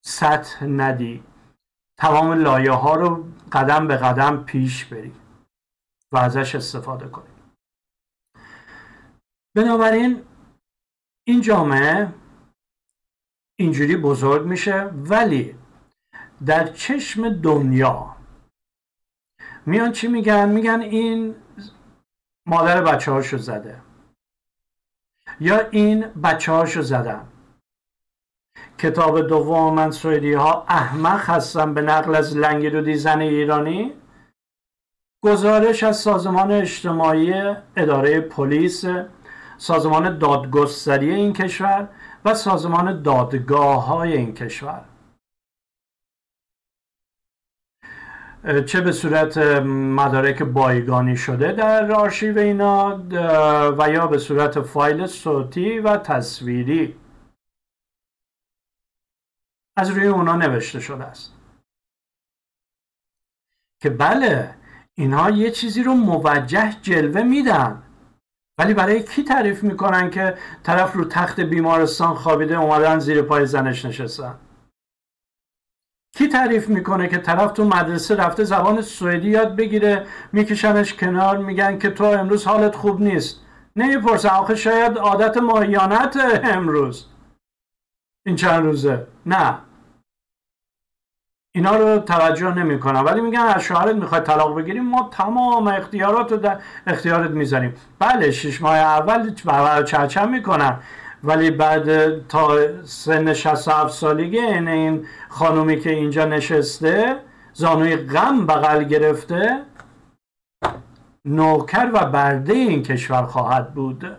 [0.02, 1.24] سطح ندی.
[2.00, 5.12] تمام لایه ها رو قدم به قدم پیش بری
[6.12, 7.34] و ازش استفاده کنی
[9.56, 10.24] بنابراین
[11.24, 12.14] این جامعه
[13.60, 15.56] اینجوری بزرگ میشه ولی
[16.46, 18.16] در چشم دنیا
[19.66, 21.36] میان چی میگن؟ میگن این
[22.46, 23.82] مادر بچه هاشو زده
[25.40, 27.28] یا این بچه هاشو زدن.
[28.80, 33.94] کتاب دوم من سویدی ها احمق هستن به نقل از لنگرودی زن ایرانی.
[35.24, 37.34] گزارش از سازمان اجتماعی
[37.76, 38.86] اداره پلیس
[39.58, 41.90] سازمان دادگستری این کشور
[42.26, 44.82] و سازمان دادگاه های این کشور.
[48.66, 49.38] چه به صورت
[49.98, 53.02] مدارک بایگانی شده در آرشیو اینا
[53.78, 56.96] و یا به صورت فایل صوتی و تصویری.
[59.80, 61.34] از روی اونا نوشته شده است.
[63.82, 64.56] که بله
[64.94, 67.84] اینها یه چیزی رو موجه جلوه میدن.
[68.58, 73.86] ولی برای کی تعریف می‌کنن که طرف رو تخت بیمارستان خوابیده اومدن زیر پای زنش
[73.86, 74.40] نشستن؟
[76.16, 81.80] کی تعریف می‌کنه که طرف تو مدرسه رفته زبان سوئدی یاد بگیره میکشنش کنار میگن
[81.80, 83.42] که تو امروز حالت خوب نیست.
[83.76, 87.08] نمی‌پرسن آخه شاید عادت ماهیانت امروز.
[88.26, 89.60] این چند روزه؟ نه.
[91.56, 96.38] اینا رو توجه نمی‌کنن ولی میگن از شوهرت می‌خوای طلاق بگیریم ما تمام اختیارات رو
[96.38, 97.76] در اختیارت می‌ذاریم.
[98.00, 99.34] بله شش ماه اول
[99.84, 100.80] چرچم می‌کنن
[101.24, 107.20] ولی بعد تا سن 67 سالگی این این خانومی که اینجا نشسته
[107.54, 109.62] زانوی غم بغل گرفته
[111.26, 114.18] نوکر و برده این کشور خواهد بود.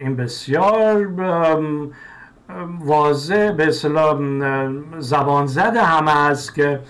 [0.00, 1.06] این بسیار
[2.80, 4.18] واضح به اصطلاح
[4.98, 6.80] زبان زده همه است که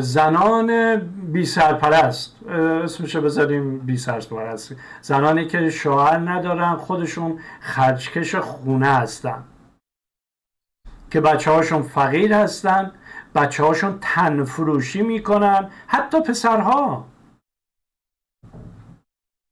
[0.00, 0.96] زنان
[1.32, 2.36] بی سرپرست
[2.84, 4.74] اسمشو بذاریم بی سرپرست.
[5.00, 9.44] زنانی که شوهر ندارن خودشون خرجکش خونه هستن.
[11.10, 12.92] که بچه هاشون فقیر هستن
[13.34, 17.06] بچه هاشون تن فروشی می‌کنن حتی پسرها.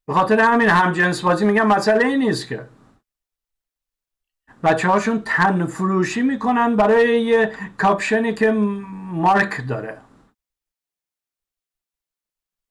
[0.07, 2.69] به خاطر همین همجنس بازی میگن مسئله ای نیست که.
[4.62, 8.51] بچه هاشون تن فروشی می‌کنن برای یه کاپشنی که
[9.12, 10.01] مارک داره.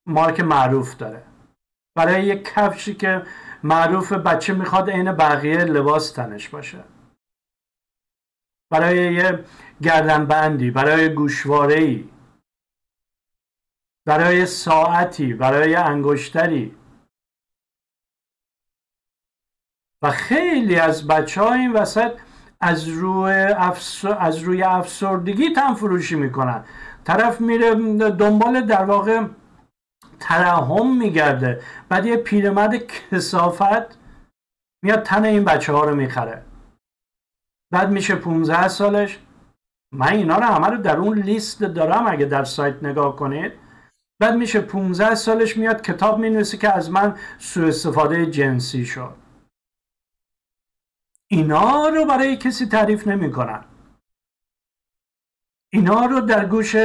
[0.06, 1.22] مارک معروف داره.
[1.96, 3.22] برای یه کفشی که
[3.62, 6.84] معروف بچه می‌خواد عین بقیه لباس تنش باشه.
[8.70, 9.44] برای یه
[9.82, 12.08] گردنبندی برای گوشواره ای
[14.06, 16.76] برای ساعتی برای انگشتری.
[20.02, 22.12] و خیلی از بچه ها این وسط
[22.60, 23.32] از روی,
[24.18, 26.64] از روی افسردگی تن فروشی می‌کنن.
[27.04, 27.74] طرف میره
[28.10, 29.24] دنبال در واقع
[30.20, 31.60] ترحم میگرده.
[31.88, 33.98] بعد یه پیرمرد کسافت
[34.84, 36.42] میاد تن این بچه ها رو می‌خره.
[37.72, 39.18] بعد میشه 15 سالش.
[39.94, 43.52] من اینا رو همه رو در اون لیست دارم اگه در سایت نگاه کنید.
[44.20, 49.21] بعد میشه 15 سالش میاد کتاب می‌نویسه که از من سوء استفاده جنسی شد.
[51.32, 53.64] اینا رو برای کسی تعریف نمی‌کنن.
[55.72, 56.76] اینا رو در گوش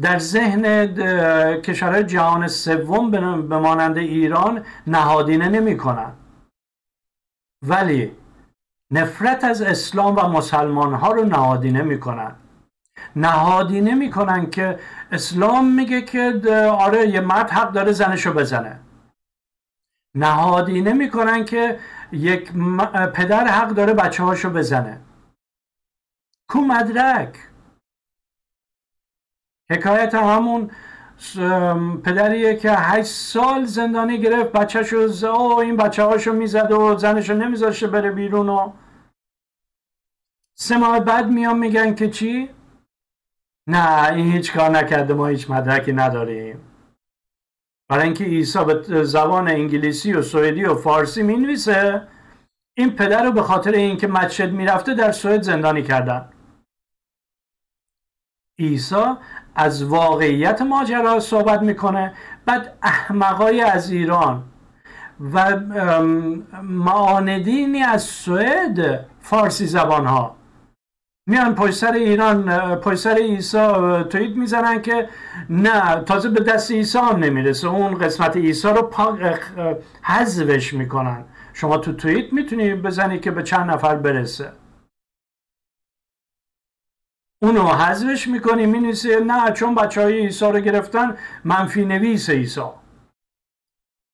[0.00, 0.86] در ذهن
[1.60, 6.12] کشورهای جهان سوم به مانند ایران نهادینه نمی‌کنن.
[7.66, 8.12] ولی
[8.90, 12.34] نفرت از اسلام و مسلمان ها رو نهادینه می‌کنن.
[13.16, 14.78] نهادینه می‌کنن که
[15.12, 16.40] اسلام میگه که
[16.70, 18.80] آره یه مرد حق داره زنشو بزنه.
[20.14, 21.78] نهادینه می‌کنن که
[22.12, 22.52] یک
[23.14, 25.00] پدر حق داره بچه هاشو بزنه.
[26.48, 27.38] کو مدرک؟
[29.70, 30.70] حکایت همون
[32.04, 35.24] پدریه که هشت سال زندانی گرفت بچهشو ز...
[35.24, 38.72] این بچه هاشو می‌زد و زنشو نمیذاشه بره بیرون و
[40.54, 42.50] سه ماه بعد میان میگن که چی؟
[43.66, 46.71] نه این هیچ کار نکرده ما هیچ مدرکی نداریم.
[47.92, 52.08] برای اینکه عیسی به زبان انگلیسی و سوئدی و فارسی می‌نویسه
[52.76, 56.28] این پدر رو به خاطر اینکه مسجد می‌رفته در سوئد زندانی کردن.
[58.58, 59.04] عیسی
[59.54, 62.14] از واقعیت ماجرا صحبت می‌کنه
[62.46, 64.44] بعد احمقای از ایران
[65.32, 65.60] و
[66.62, 70.36] معاندینی از سوئد فارسی زبان ها
[71.32, 72.36] میان پشت سر ایران
[72.76, 73.58] پشت سر عیسی
[74.10, 75.08] توییت می‌زنن که
[75.50, 77.68] نه تازه به دست عیسی هم نمی‌رسه.
[77.68, 78.90] اون قسمت عیسی رو
[80.02, 81.24] حذفش می‌کنن.
[81.52, 84.52] شما تو توییت می‌تونی بزنی که به چند نفر برسه.
[87.42, 92.70] اونو حذفش می‌کنی می‌نویسه نه چون بچه های عیسی رو گرفتن منفی نویس عیسی.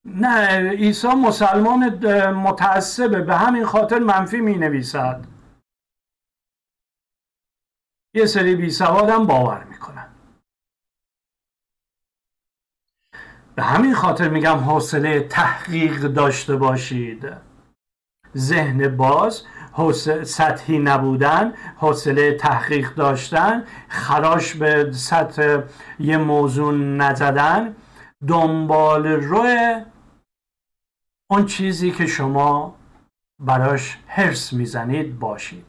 [0.05, 1.89] نه عیسی مسلمان
[2.33, 3.21] متعصبه.
[3.21, 5.25] به همین خاطر منفی می نویسد
[8.19, 10.07] یه سری بی سوادم باور می‌کنن.
[13.55, 17.33] به همین خاطر میگم حوصله تحقیق داشته باشید.
[18.37, 19.43] ذهن باز
[20.25, 25.63] سطحی نبودن حوصله تحقیق داشتن خراش به سطح
[25.99, 27.77] یه موضوع نزدن
[28.29, 29.85] دنبال روی
[31.31, 32.77] اون چیزی که شما
[33.39, 35.68] براش حرس می‌زنید باشید.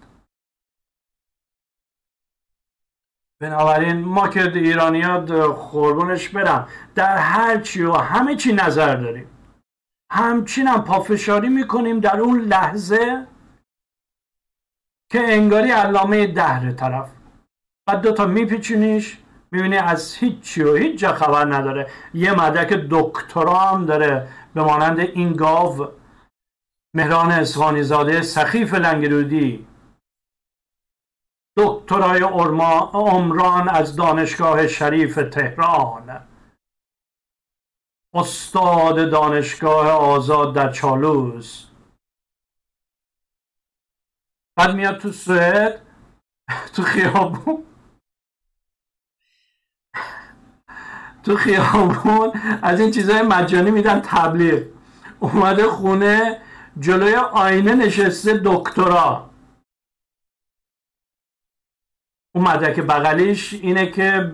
[3.41, 9.27] بنابراین ما که ایرانی ها خوربونش برم در هر چی و همه چی نظر داریم.
[10.11, 13.27] همچین هم پافشاری می‌کنیم در اون لحظه
[15.11, 17.09] که انگاری علامه دهر طرف.
[17.87, 19.17] بعد دوتا میپیچونیش
[19.51, 21.87] می‌بینی از هیچی و هیچ جا خبر نداره.
[22.13, 25.87] یه مدرک دکترا هم داره به مانند این گاو.
[26.95, 29.67] مهران اسخانی زاده سخیف لنگرودی.
[31.59, 32.21] دکترای
[32.93, 36.27] عمران از دانشگاه شریف تهران.
[38.13, 41.65] استاد دانشگاه آزاد در چالوس.
[44.57, 45.81] بعد میاد تو سوئد
[46.73, 47.63] تو خیابون.
[51.23, 54.63] تو خیابون از این چیزهای مجانی میدن تبلیغ.
[55.19, 56.41] اومده خونه
[56.79, 59.28] جلوی آینه نشسته دکترا.
[62.35, 64.31] اون مدرک بغلیش اینه که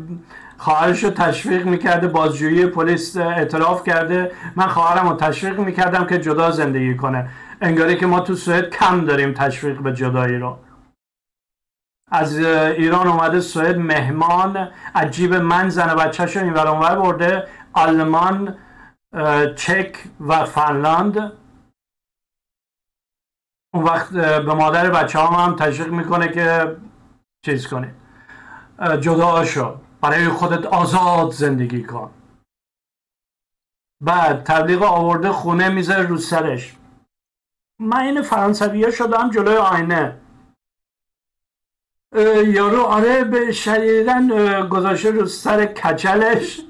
[0.57, 4.31] خواهرش رو تشویق می‌کرده بازجویی پلیس اعتراف کرده.
[4.55, 7.29] من خواهرم رو تشویق می‌کردم که جدا زندگی کنه.
[7.61, 10.59] انگاری که ما تو سوئد کم داریم تشویق به جدایی رو.
[12.11, 17.47] از ایران اومده سوئد مهمان عجیب من زن بچهش رو این اونور برده.
[17.73, 18.57] آلمان
[19.55, 21.31] چک و فنلاند.
[23.73, 26.75] اون وقت به مادر بچه هم, هم تشویق می‌کنه که
[27.45, 27.95] چیز کنه
[29.01, 29.77] جدا شو.
[30.01, 32.11] برای خودت آزاد زندگی کن.
[34.01, 36.75] بعد تبلیغ آورده خونه می‌ذاره رو سرش.
[37.79, 40.21] من این فرانسویه شدم جلوی آینه.
[42.45, 44.27] یارو آره به شدیدن
[44.69, 46.61] گذاشته رو سر کچلش.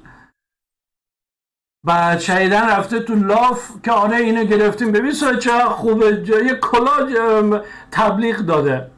[1.84, 4.92] بعد شدیدن رفته تو لاف که آره اینو گرفتیم.
[4.92, 5.12] ببین
[5.42, 8.95] چه خوبه یه کلا تبلیغ داده.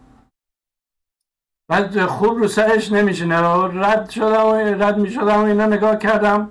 [1.69, 6.51] بعد خوب رو سرش نمیشینه رد شدم رد می‌شدم و اینا نگاه کردم.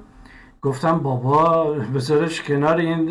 [0.62, 3.06] گفتم بابا بذارش کنار این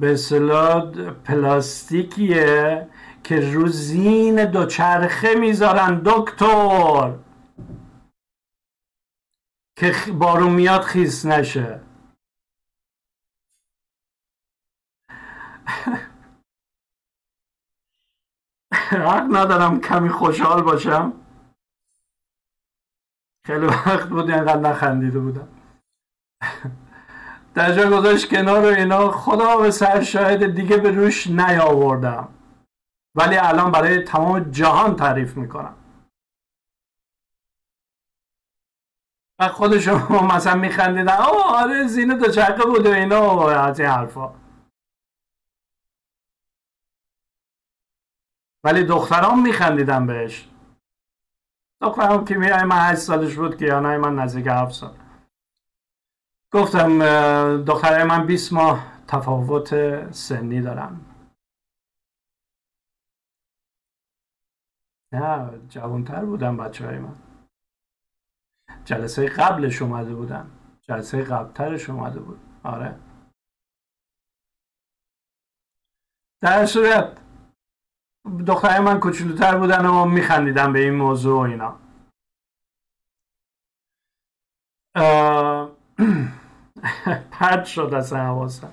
[0.00, 0.92] به اصطلاح
[1.24, 2.88] پلاستیکیه
[3.24, 7.14] که رو زین دوچرخه می‌ذارن دکتر.
[9.76, 11.80] که بارون میاد خیس نشه.
[18.96, 21.12] حق ندارم کمی خوشحال باشم.
[23.46, 25.48] خیلی وقت بود اینقدر نخندیده بودم.
[27.54, 29.10] در جا گذاشت کنار و اینا.
[29.10, 32.28] خدا به سر شاید دیگه به روش نیاوردم.
[33.14, 35.74] ولی الان برای تمام جهان تعریف می‌کنم.
[39.38, 43.36] و خودشون مثلا میخندیدن آه آره زینه دوچرخه بود و اینا.
[43.36, 44.34] و از این حرفا.
[48.64, 50.48] ولی دختران میخندیدن بهش.
[51.82, 54.96] دخترم که من هشت سالش بود که یا من نزدیک هفت سال.
[56.52, 56.98] گفتم
[57.64, 59.70] دخترای من 20 ماه تفاوت
[60.12, 61.06] سنی دارم.
[65.12, 67.16] نه جوانتر بودن بچه های من.
[68.84, 70.50] جلسه قبلش اومده بودن
[70.82, 72.40] جلسه قبلترش اومده بود.
[72.64, 72.98] آره.
[76.42, 77.29] در صورت
[78.46, 81.74] دخترای من کوچولوتر بودن و میخندیدن به این موضوع و اینا.
[87.30, 88.68] پرد شد اصلا حواسم.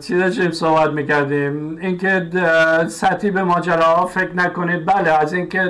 [0.00, 2.30] چی داشتیم صحبت می‌کردیم؟ اینکه
[2.88, 4.86] سطحی به ماجراها فکر نکنید.
[4.86, 5.62] بله از اینکه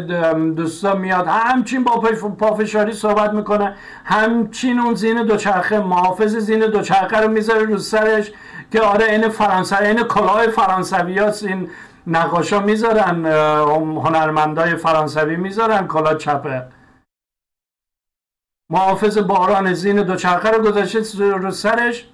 [0.56, 2.00] دوستا میاد همچین با
[2.38, 3.76] پافشاری صحبت می‌کنه.
[4.04, 8.32] همچین اون زین دوچرخه محافظ زین دوچرخه رو می‌ذاره رو سرش.
[8.72, 11.70] که آره این فرانسوی این کلاه فرانسوی هست این
[12.06, 13.26] نقاشا می‌ذارن
[13.96, 16.68] هنرمندای فرانسوی می‌ذارن کلاه چپه.
[18.70, 22.08] محافظ باران زین دوچرخه رو گذاشته رو سرش.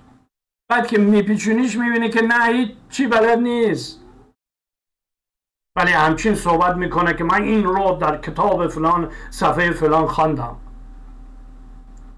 [0.70, 4.00] بعد که میپیچونیش می‌بینی که نه چی بلد نیست.
[5.76, 10.56] ولی همچین صحبت می‌کنه که من این رو در کتاب فلان صفحه فلان خواندم.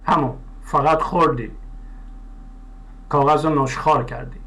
[0.04, 1.59] همون فقط خوردی.
[3.10, 4.38] کاغذ رو نشخار کردی.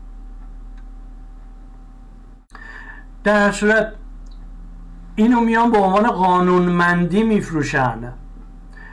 [3.24, 3.93] در صورت
[5.16, 8.14] اینو میان به عنوان قانونمندی میفروشن.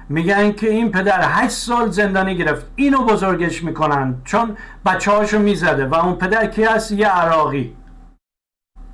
[0.08, 2.66] میگن که این پدر هشت سال زندانی گرفت.
[2.76, 4.14] اینو بزرگش می‌کنن.
[4.24, 4.56] چون
[4.86, 7.76] بچه هاشو می‌زده و اون پدر کی هست؟ یه عراقی.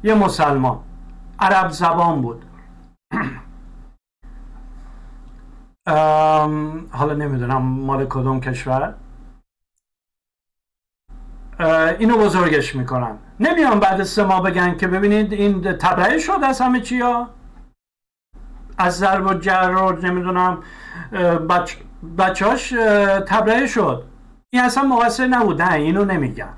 [0.03, 0.79] یه مسلمان.
[1.39, 2.45] عرب زبان بود.
[6.99, 8.95] حالا نمی‌دونم مال کدوم کشور.
[11.99, 13.19] اینو بزرگش می‌کنن.
[13.41, 17.29] نمیان بعد سه ماه بگن که ببینید این تبرئه شد از همه چیا؟
[18.79, 20.59] از ضرب و جر نمی‌دونم
[21.49, 21.75] بچ...
[22.19, 22.71] بچهاش
[23.27, 24.05] تبرئه شد.
[24.51, 26.55] این اصلا مقصر نبود نه اینو نمیگن.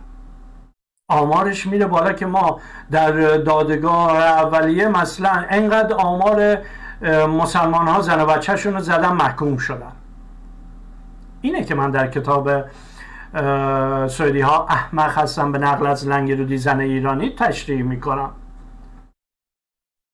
[1.11, 6.59] آمارش میره بالا که ما در دادگاه اولیه مثلا انقدر آمار
[7.29, 9.93] مسلمان ها زن و بچهشون رو زدن محکوم شدن.
[11.41, 12.51] اینه که من در کتاب
[14.09, 18.33] سویدی ها احمق هستن به نقل از لنگرودی زن ایرانی تشریح می‌کنم.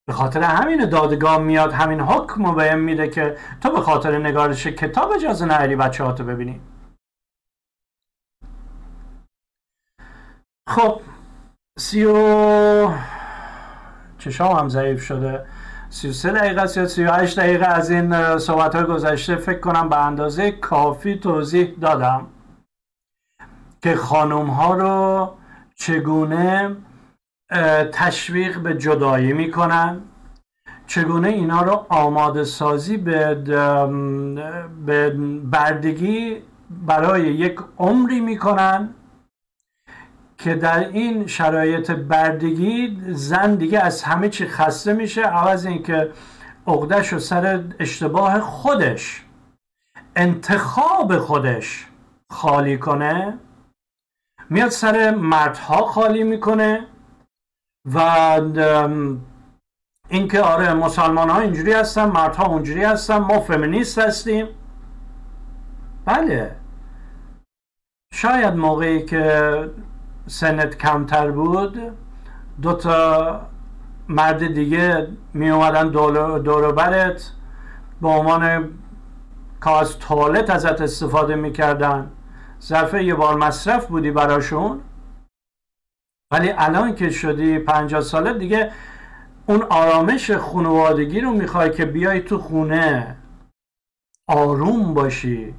[0.07, 4.67] به خاطر همین دادگاه میاد همین حکم رو بهم میده که تو به خاطر نگارش
[4.67, 6.61] کتاب اجازه نهاری بچه ها تو ببینی.
[10.69, 11.01] خب
[11.79, 12.91] سی و
[14.19, 15.47] چشام هم ضعیف شده.
[15.91, 19.61] سی و سه دقیقه یا سی و هشت دقیقه از این صحبت های گذشته فکر
[19.61, 22.27] کنم به اندازه کافی توضیح دادم.
[23.85, 25.31] که خانوم ها رو
[25.75, 26.77] چگونه
[27.93, 30.01] تشویق به جدایی می‌کنن
[30.87, 33.35] چگونه اینا رو آماده سازی به,
[34.87, 35.11] به
[35.45, 38.95] بردگی برای یک عمری می‌کنن
[40.39, 46.11] که در این شرایط بردگی زن دیگه از همه چی خسته میشه عوض اینکه
[46.67, 49.25] عقدش و سر اشتباه خودش
[50.17, 51.87] انتخاب خودش
[52.31, 53.39] خالی کنه.
[54.51, 56.87] میاد سر مردها خالی می‌کنه
[57.95, 57.99] و
[60.09, 64.47] اینکه آره مسلمان ها اینجوری هستن مردها اونجوری هستن ما فمینیست هستیم.
[66.05, 66.57] بله.
[68.13, 69.71] شاید موقعی که
[70.27, 71.79] سنت کمتر بود
[72.63, 73.41] دو تا
[74.09, 75.89] مرد دیگه می اومدن
[76.39, 77.31] دور برت
[78.03, 78.71] به عنوان
[79.61, 82.11] کاز توالت ازت استفاده می‌کردن.
[82.65, 84.83] ظرف یه بار مصرف بودی براشون؟
[86.33, 88.73] ولی الان که شدی پنجاه ساله دیگه
[89.49, 93.17] اون آرامش خانوادگی رو می‌خوای که بیای تو خونه
[94.29, 95.55] آروم باشی.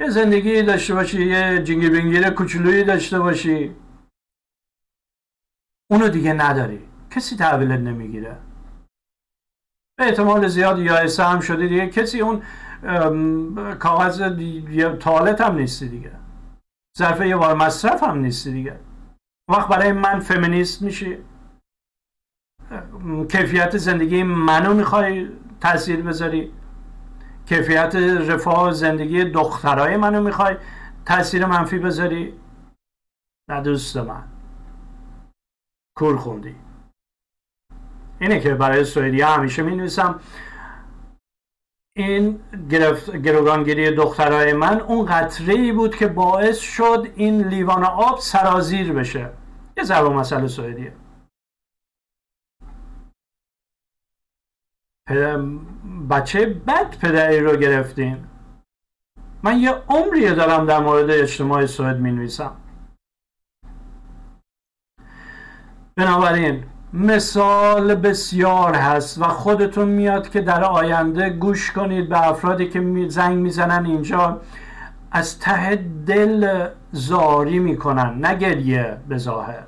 [0.00, 3.76] یه زندگی داشته باشی یه جنگی بینگیر کوچولویی داشته باشی.
[5.90, 6.88] اونو دیگه نداری.
[7.10, 8.36] کسی تحویلت نمی‌گیره.
[9.98, 11.86] به احتمال زیاد یا هم شده دیگه.
[11.86, 12.42] کسی اون
[13.78, 14.22] کاغذ
[15.00, 16.12] توالت هم نیستی دیگه.
[16.98, 18.80] ظرف یه بار مصرف هم نیستی دیگه.
[19.50, 21.18] وقت برای من فمینیست میشی.
[23.30, 26.52] کیفیت زندگی منو می‌خوای تاثیر بذاری.
[27.46, 30.56] کیفیت رفاه زندگی دخترای منو می‌خوای
[31.06, 32.40] تاثیر منفی بذاری.
[33.50, 34.24] نه دوست من.
[35.98, 36.56] کور خوندی.
[38.20, 40.20] اینه که برای سوئدی همیشه می نویسم
[41.98, 42.40] این
[42.70, 48.92] گرفت گروگانگیری دخترای من اون قطره ای بود که باعث شد این لیوان آب سرازیر
[48.92, 49.30] بشه.
[49.76, 50.92] یه ضرب مسئله سوئدیه.
[56.10, 58.28] بچه بد پدری رو گرفتیم
[59.42, 62.56] من یه عمریه دارم در مورد اجتماع سوئد می نویسم
[65.96, 73.08] بنابراین مثال بسیار هست و خودتون میاد که در آینده گوش کنید به افرادی که
[73.08, 74.40] زنگ می‌زنن اینجا.
[75.10, 75.76] از ته
[76.06, 79.62] دل زاری می‌کنن نه گریه به ظاهر.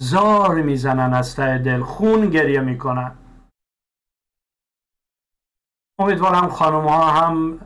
[0.00, 3.12] زار می‌زنن از ته دل خون گریه می‌کنن.
[6.00, 7.58] امیدوارم خانم ها هم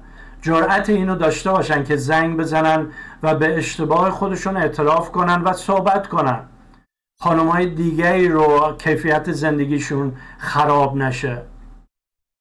[0.43, 6.09] جرأت اینو داشته باشن که زنگ بزنن و به اشتباه خودشون اعتراف کنن و صحبت
[6.09, 6.49] کنن.
[7.21, 11.43] خانم های دیگری رو کیفیت زندگیشون خراب نشه.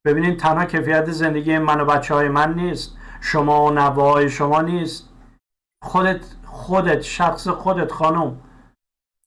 [0.05, 2.97] ببینید تنها کیفیت زندگی من و بچه های من نیست.
[3.21, 5.09] شما و نوای شما نیست.
[5.83, 8.41] خودت خودت شخص خودت خانم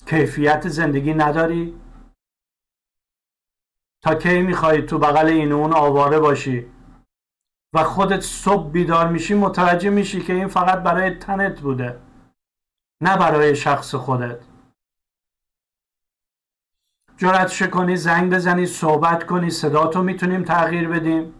[0.06, 1.80] کیفیت زندگی نداری.
[4.02, 6.66] تا کی می‌خوای تو بغل این اون آواره باشی؟
[7.74, 11.98] و خودت صبح بیدار میشی متوجه میشی که این فقط برای تنت بوده
[13.02, 14.38] نه برای شخص خودت.
[17.24, 21.34] جرأتش کنی زنگ بزنی صحبت کنی صداتو می‌تونیم تغییر بدیم.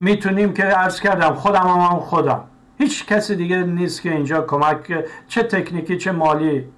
[0.00, 2.50] می‌تونیم که عرض کردم خودم هم, هم خودم.
[2.78, 6.72] هیچ کسی دیگه نیست که اینجا کمک چه تکنیکی چه مالی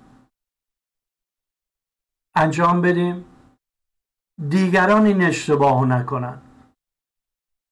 [2.34, 3.24] انجام بدیم.
[4.49, 6.40] دیگران این اشتباه نکنن.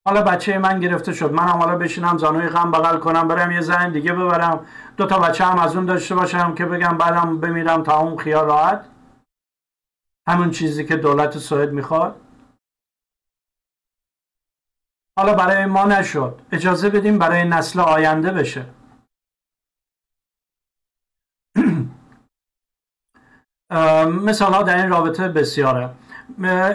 [0.04, 1.32] حالا بچه من گرفته شد.
[1.32, 4.66] منم حالا بشینم زانوی غم بغل کنم برم یه زن دیگه ببرم.
[4.96, 8.46] دو تا بچه هم از اون داشته باشم که بگم بعدم بمیرم تا اون خیال
[8.46, 8.84] راحت.
[10.28, 12.20] همون چیزی که دولت سوئد می‌خواد.
[15.18, 16.40] حالا برای ما نشد.
[16.52, 18.66] اجازه بدیم برای نسل آینده بشه.
[24.26, 25.90] مثال ها در این رابطه بسیاره.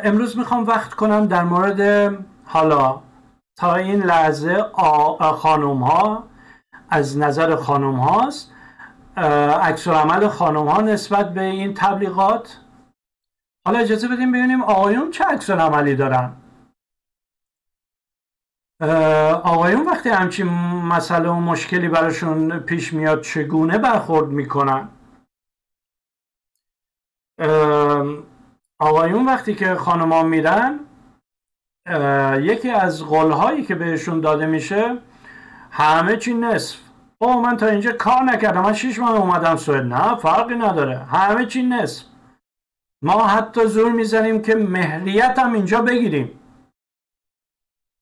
[0.03, 2.13] امروز می‌خوام وقت کنم در مورد
[2.45, 3.04] حالا
[3.57, 4.63] تا این لحظه
[5.37, 6.27] خانوم ها
[6.89, 8.51] از نظر خانوم هاست
[9.61, 12.59] عکس عمل ها نسبت به این تبلیغات.
[13.65, 16.33] حالا اجازه بدیم ببینیم آقایون چه عکس عملی دارن.
[19.43, 20.47] آقایون وقتی همچین
[20.87, 24.89] مسئله و مشکلی براشون پیش میاد چگونه برخورد می‌کنن؟
[28.79, 30.79] آقایون وقتی که خانما میرن
[32.39, 34.97] یکی از قولهایی که بهشون داده میشه
[35.71, 36.79] همه چی نصف.
[37.17, 39.83] او من تا اینجا کار نکردم من شیش ماه اومدم سوئد.
[39.83, 40.97] نه فرقی نداره.
[40.97, 42.05] همه چی نصف.
[43.01, 46.39] ما حتی زور می‌زنیم که مهریت هم اینجا بگیریم.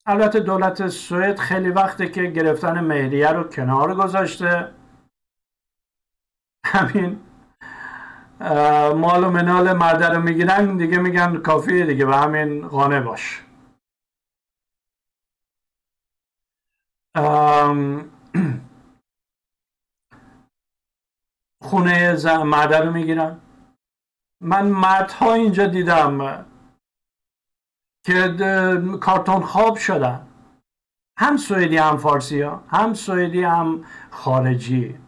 [0.05, 4.71] البته دولت سوئد خیلی وقته که گرفتن مهریه رو کنار گذاشته.
[6.65, 7.19] همین.
[8.95, 13.41] مال و منال مرده رو می‌گیرن دیگه میگن کافیه دیگه به همین قانع باش.
[21.63, 23.39] خونه مرده رو می‌گیرن.
[24.41, 26.45] من مردها اینجا دیدم
[28.05, 28.35] که
[29.01, 30.27] کارتون خواب شدن.
[31.19, 32.63] هم سوئدی هم فارسی ها.
[32.67, 34.99] هم سوئدی هم خارجی.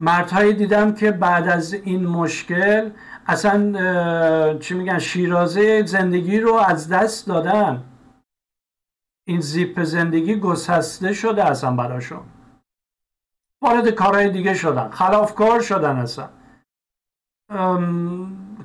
[0.00, 2.90] مردهایی دیدم که بعد از این مشکل
[3.26, 7.93] اصلا چی میگن شیرازه زندگی رو از دست دادن.
[9.24, 12.26] این زیپ زندگی گسسته شده اصلا براشون.
[13.62, 14.90] وارد کارهای دیگه شدن.
[14.90, 16.28] خلافکار شدن اصلا.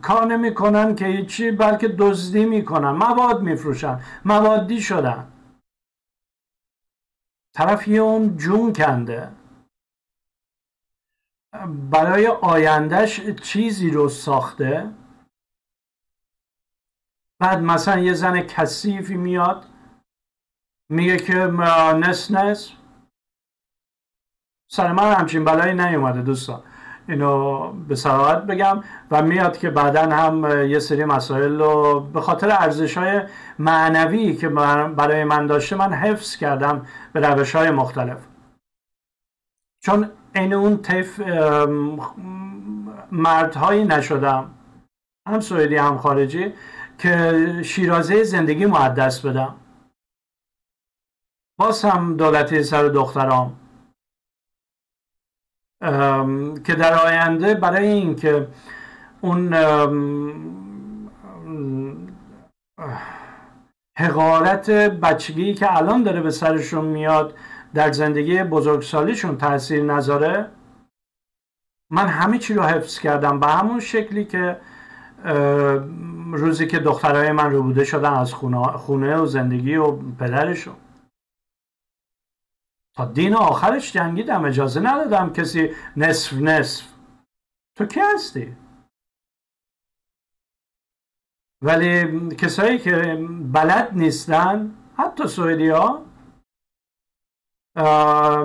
[0.01, 2.91] کار نمی‌کنن که هیچی بلکه دزدی می‌کنن.
[2.91, 4.01] مواد میفروشن.
[4.25, 5.31] موادی شدن.
[7.53, 9.31] طرف یه اون جون کنده.
[11.91, 14.93] برای آیندهش چیزی رو ساخته.
[17.39, 19.65] بعد مثلا یه زن کثیفی میاد.
[20.89, 22.71] میگه که نس نس.
[24.71, 26.63] سر من همچین بلایی نیومده دوستان.
[27.07, 32.51] اینو به سراحت بگم و میاد که بعدا هم یه سری مسائل رو به خاطر
[32.51, 33.21] ارزش های
[33.59, 38.17] معنوی که برای من داشته من حفظ کردم به روش های مختلف.
[39.83, 41.19] چون این اون طیف
[43.11, 44.49] مردهایی نشدم.
[45.27, 46.53] هم سوئدی هم خارجی
[46.97, 49.55] که شیرازه زندگی معدس بدم.
[51.59, 53.55] باز هم دولتی سر دخترام.
[56.63, 58.47] که در آینده برای اینکه
[59.21, 59.53] اون
[63.97, 67.33] حقارت بچگی که الان داره به سرشون میاد
[67.73, 70.51] در زندگی بزرگسالیشون تاثیر نذاره
[71.91, 74.57] من همه چی رو حفظ کردم به همون شکلی که
[76.31, 80.75] روزی که دخترای من رو بوده شدن از خونه و زندگی و پدرشون.
[83.05, 86.85] دین آخرش جنگیدم اجازه ندادم کسی نصف نصف.
[87.75, 88.55] تو کی هستی؟
[91.61, 96.05] ولی کسایی که بلد نیستن حتی سوئدی ها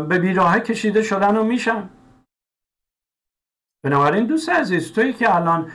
[0.08, 1.90] به بیراه کشیده شدن و میشن.
[3.84, 5.72] بنابراین دوست عزیز تویی که الان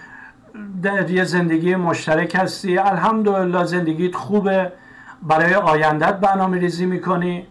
[0.82, 4.74] در یه زندگی مشترک هستی الحمدلله زندگیت خوبه.
[5.22, 7.48] برای آیندت برنامه ریزی می‌کنی.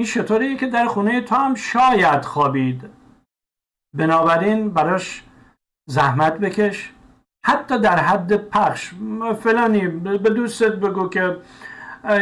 [0.00, 2.90] این شطوریه که در خونه تو هم شاید خوابید.
[3.94, 5.24] بنابراین براش
[5.88, 6.92] زحمت بکش.
[7.44, 8.90] حتی در حد پخش.
[9.40, 11.40] فلانی به دوستت بگو که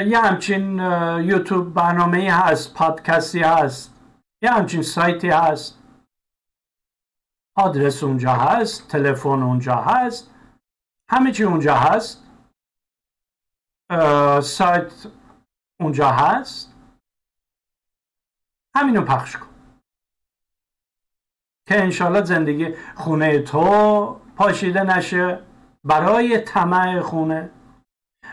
[0.07, 0.79] یه همچین
[1.25, 3.95] یوتیوب برنامه هست پادکستی هست
[4.43, 5.79] یه همچین سایتی هست.
[7.57, 10.35] آدرس اونجا هست تلفن اونجا هست.
[11.11, 12.25] همه چی اونجا هست.
[14.43, 15.07] سایت
[15.81, 16.68] اونجا هست.
[18.79, 19.49] همینو پخش کن.
[21.69, 25.43] که انشالله زندگی خونه تو پاشیده نشه
[25.85, 27.51] برای طمع خونه.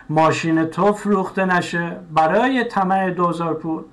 [0.10, 3.86] ماشین تو فروخته نشه برای طمع دوزار پول.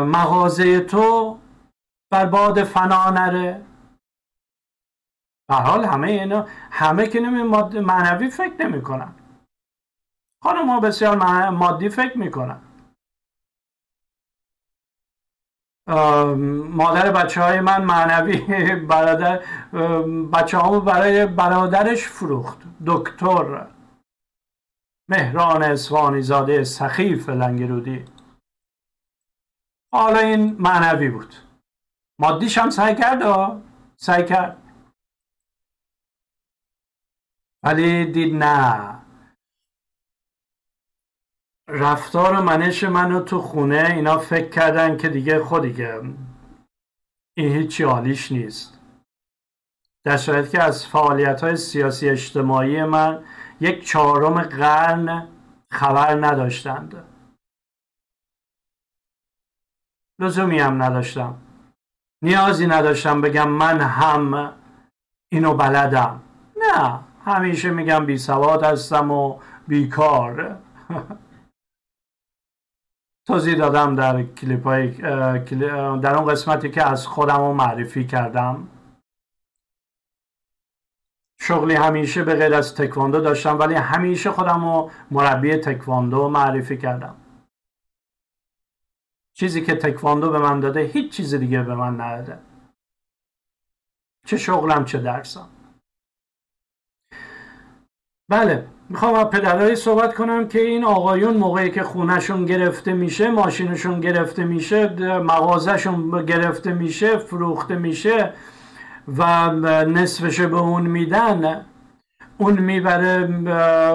[0.00, 1.38] مغازه تو
[2.10, 3.66] بر باد فنا نره.
[5.48, 7.42] به حال همه اینا همه که نمی
[7.80, 9.14] معنوی فکر نمی کنن.
[10.42, 11.16] خانم ها بسیار
[11.50, 12.65] مادی فکر می‌کنن
[15.86, 19.38] مادر بچه های من معنوی برادر
[20.32, 22.58] بچه برای برادرش فروخت.
[22.86, 23.66] دکتر
[25.08, 28.04] مهران اسوانی زاده سخیف لنگرودی.
[29.92, 31.34] حالا این معنوی بود.
[32.20, 33.22] مادیش هم سعی کرد
[33.96, 34.62] سعی کرد.
[37.64, 39.05] ولی دید نه.
[41.68, 46.02] رفتار و منش منو تو خونه اینا فکر کردن که دیگه خودیگه
[47.36, 48.80] این هیچی حالیش نیست.
[50.04, 53.24] در صورت که از فعالیت های سیاسی اجتماعی من
[53.60, 55.28] یک چهارم قرن
[55.70, 57.04] خبر نداشتند.
[60.20, 61.34] لزومی هم نداشتم.
[62.22, 64.52] نیازی نداشتم بگم من هم
[65.32, 66.22] اینو بلدم.
[66.56, 70.58] نه همیشه میگم بی سواد هستم و بیکار.
[73.26, 74.90] توضیح دادم در کلیپ های
[76.00, 78.68] در اون قسمتی که از خودم رو معرفی کردم.
[81.40, 87.16] شغلی همیشه به غیر از تکواندو داشتم ولی همیشه خودم رو مربی تکواندو معرفی کردم.
[89.32, 92.38] چیزی که تکواندو به من داده هیچ چیز دیگه به من نداده.
[94.26, 95.48] چه شغلم چه درسم.
[98.28, 98.75] بله.
[98.88, 104.44] می‌خوام از پدرهایی صحبت کنم که این آقایون موقعی که خونهشون گرفته میشه ماشینشون گرفته
[104.44, 108.32] میشه مغازهشون گرفته میشه فروخته میشه
[109.08, 109.50] و
[109.84, 111.66] نصفش به اون میدن
[112.38, 113.28] اون می‌بره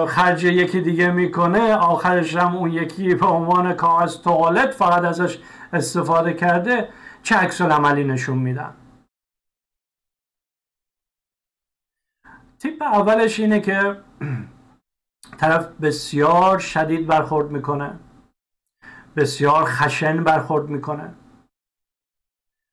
[0.06, 5.38] خرج یکی دیگه می‌کنه آخرش هم اون یکی به عنوان کاغذ توالت فقط ازش
[5.72, 6.88] استفاده کرده
[7.22, 8.74] چه عکس عملی نشون میدن.
[12.58, 13.96] تیپ اولش اینه که
[15.38, 17.98] طرف بسیار شدید برخورد می‌کنه.
[19.16, 21.14] بسیار خشن برخورد می‌کنه.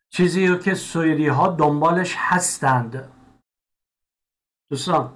[0.09, 3.11] چیزی رو که سویدی ها دنبالش هستند.
[4.69, 5.13] دوستان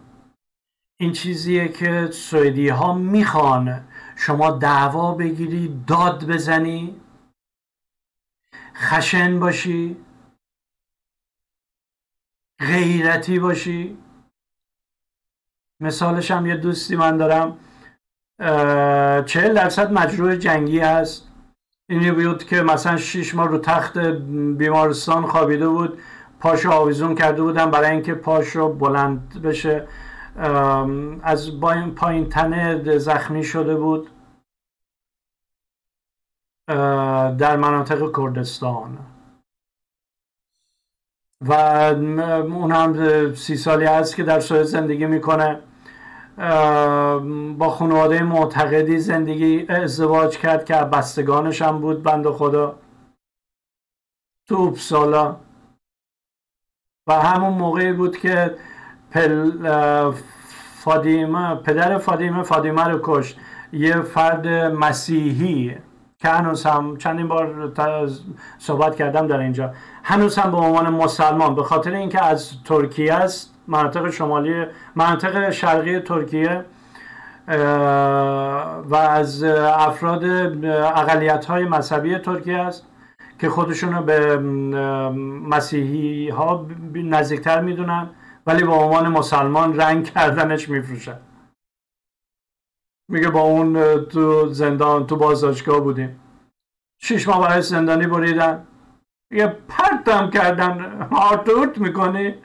[0.98, 7.02] این چیزیه که سویدی ها می‌خوان شما دعوا بگیری داد بزنی
[8.76, 9.98] خشن باشی
[12.60, 14.03] غیرتی باشی.
[15.84, 17.58] مثالش هم یه دوستی من دارم.
[19.26, 21.28] چهل درصد مجروح جنگی هست.
[21.90, 23.98] اینی بود که مثلا شیش ماه رو تخت
[24.58, 26.00] بیمارستان خوابیده بود
[26.40, 29.88] پاشو آویزون کرده بودن برای اینکه پاشو بلند بشه.
[31.24, 31.60] از
[31.96, 34.10] پایین تنه زخمی شده بود.
[37.38, 38.98] در مناطق کردستان.
[41.42, 45.60] و اون هم سی سالی هست که در سوئد زندگی می‌کنه.
[47.58, 52.76] با خانواده معتقدی زندگی ازدواج کرد که بستگانش هم بود بند خدا.
[54.48, 55.36] تو اوپسالا
[57.08, 58.56] و همون موقعی بود که
[59.12, 59.52] پل
[60.76, 63.38] فادیمه پدر فادیمه فادیمه رو کشت.
[63.74, 65.78] یه فرد مسیحی
[66.18, 67.72] که هنوز هم چندین بار
[68.58, 69.74] صحبت کردم در اینجا.
[70.04, 76.00] هنوز هم به عنوان مسلمان به خاطر اینکه از ترکیه است مناطق شمالی مناطق شرقی
[76.00, 76.66] ترکیه
[78.86, 80.24] و از افراد
[80.66, 82.88] اقلیت های مذهبی ترکیه است
[83.40, 84.38] که خودشون رو به
[85.48, 88.10] مسیحی ها نزدیکتر می‌دونن
[88.48, 91.20] ولی به عنوان مسلمان رنگ کردنش میفروشن.
[93.12, 96.20] میگه با اون تو زندان تو بازداشتگاه بودیم.
[97.02, 98.68] شیش ماه برای زندانی بریدن.
[99.32, 101.02] یه پرتم کردن.
[101.12, 102.36] هارتوت می‌کنی؟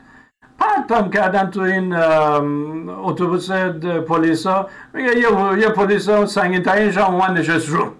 [0.59, 1.93] پرتم کردن تو این
[2.89, 3.51] اتوبوس
[4.09, 4.69] پلیسا.
[4.93, 7.95] میگه یه, یه پلیس سنگین ترینش هم اومد نشست رو.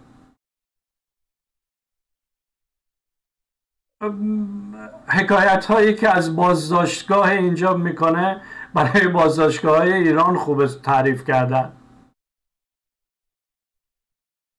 [5.09, 8.43] حکایت هایی که از بازداشتگاه اینجا می‌کنه
[8.75, 11.73] برای بازداشتگاه های ایران خوب تعریف کردن.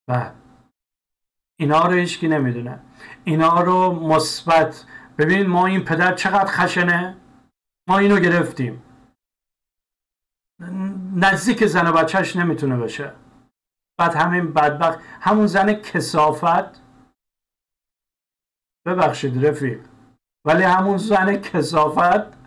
[0.08, 0.32] و
[1.56, 2.80] اینا رو هیچکی نمی‌دونه.
[3.24, 4.86] اینا رو مثبت.
[5.18, 7.18] ببین ما این پدر چقدر خشنه.
[7.90, 8.84] ما اینو گرفتیم.
[11.16, 13.14] نزدیک زن و بچهش نمی‌تونه بشه.
[13.98, 16.82] بعد همین بدبخت همون زن کسافت
[18.86, 19.86] ببخشید رفیق
[20.46, 22.40] ولی همون زن کسافت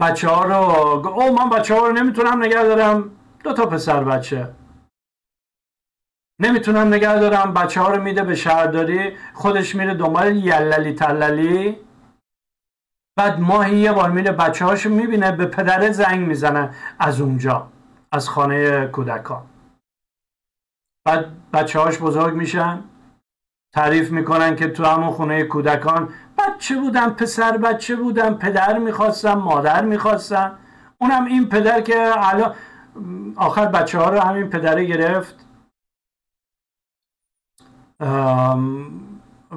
[0.00, 0.54] بچه ها رو
[1.08, 3.16] او من بچه ها رو نمی‌تونم نگه دارم.
[3.44, 4.54] دو تا پسر بچه.
[6.40, 7.54] نمی‌تونم نگه دارم.
[7.54, 11.78] بچه ها رو میده به شهرداری خودش میره دنبال یللی تللی.
[13.16, 17.68] بعد ماهی یه بار میره بچه هاشو می‌بینه به پدر زنگ می‌زنه از اونجا
[18.12, 19.42] از خانه کودکان.
[21.04, 22.84] بعد بچه هاش بزرگ میشن
[23.72, 26.08] تعریف می‌کنن که تو همون خونه کودکان
[26.38, 30.58] بچه بودم پسر بچه بودم پدر می‌خواستم مادر می‌خواستم
[30.98, 32.54] اونم این پدر که الان
[33.36, 35.46] آخر بچه ها رو همین پدره گرفت.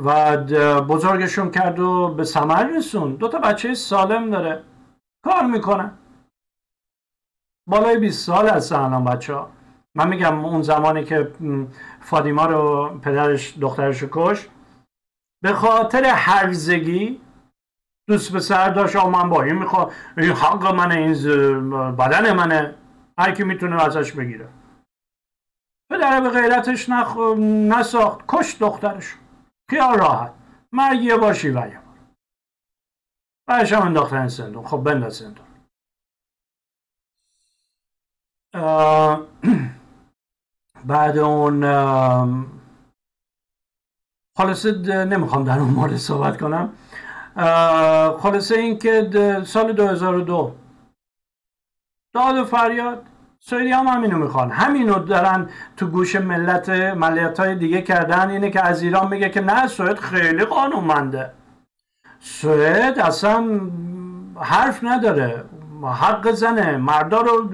[0.06, 0.38] و
[0.82, 4.64] بزرگشون کرد و به سمر رسون دو تا بچه سالم داره.
[5.26, 5.98] کار می‌کنن
[7.70, 9.50] بالای 20 سال هستن الان بچه ها
[9.96, 11.32] من میگم اون زمانی که
[12.02, 14.48] فادیما رو پدرش دخترش رو کش
[15.44, 17.22] به خاطر هرزگی
[18.08, 22.76] دوست به سر داشت من با این می‌خواد این حق منه این بدن منه.
[23.20, 24.48] هر کی می‌تونه ازش بگیره.
[25.92, 27.18] پدر به غیرتش نخ...
[27.70, 28.20] نساخت.
[28.28, 29.16] کش دخترش
[29.70, 30.34] خیال راحت.
[30.72, 31.80] مرگ یه باشی و یه
[33.48, 35.48] بعدش هم انداختن سندون خب بنداز سندون
[40.86, 41.62] بعد اون
[44.38, 44.72] خلاصه
[45.06, 46.74] نمی‌خوام در اون مورد صحبت کنم.
[48.20, 49.10] خلاصه این که
[49.46, 50.56] سال 2002
[52.14, 53.06] داد و فریاد
[53.40, 54.52] سویدی هم همینو می‌خوان.
[54.52, 58.30] همینو دارن تو گوش ملت ملیت های دیگه کردن.
[58.30, 61.32] اینه که از ایران میگه که نه سوئد خیلی قانونمنده.
[62.20, 63.62] سوئد اصلا
[64.40, 65.44] حرف نداره.
[65.84, 66.78] حق زنه.
[66.78, 67.50] مردا رو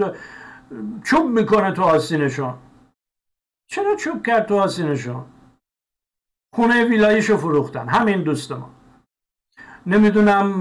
[1.03, 2.53] چوب می‌کنه تو آسینشون
[3.67, 5.25] چرا چوب کرد تو آسینشون
[6.55, 7.87] خونه ویلاییشو فروختن.
[7.87, 8.69] همین دوست ما
[9.85, 10.59] نمی‌دونم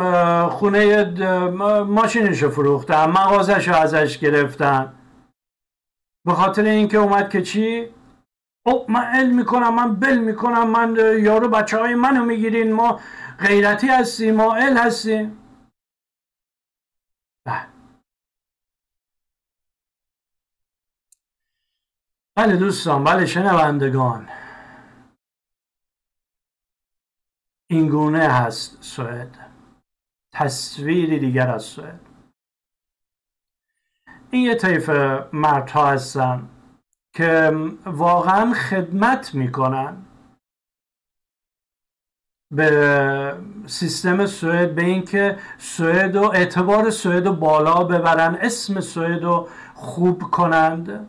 [0.48, 1.04] خونه
[1.82, 3.06] ماشینشو فروختن.
[3.06, 4.92] مغازشو ازش گرفتن.
[6.24, 7.94] به خاطر اینکه اومد که چی؟
[8.66, 13.00] او من علم می‌کنم من بل می‌کنم من یارو بچه های منو می‌گیرین ما
[13.38, 15.38] غیرتی هستیم ما ال هستیم.
[17.44, 17.66] بله.
[22.36, 24.28] بله دوستان بله شنوندگان.
[27.70, 29.52] این گونه هست سوئد.
[30.32, 32.11] تصویری دیگر از سوئد.
[34.32, 34.90] این یه طیف
[35.32, 36.48] مردها هستن
[37.14, 37.52] که
[37.86, 40.06] واقعا خدمت می‌کنن
[42.52, 49.48] به سیستم سوئد به اینکه سوئد و اعتبار سوئد رو بالا ببرن اسم سوئد رو
[49.74, 51.08] خوب کنند.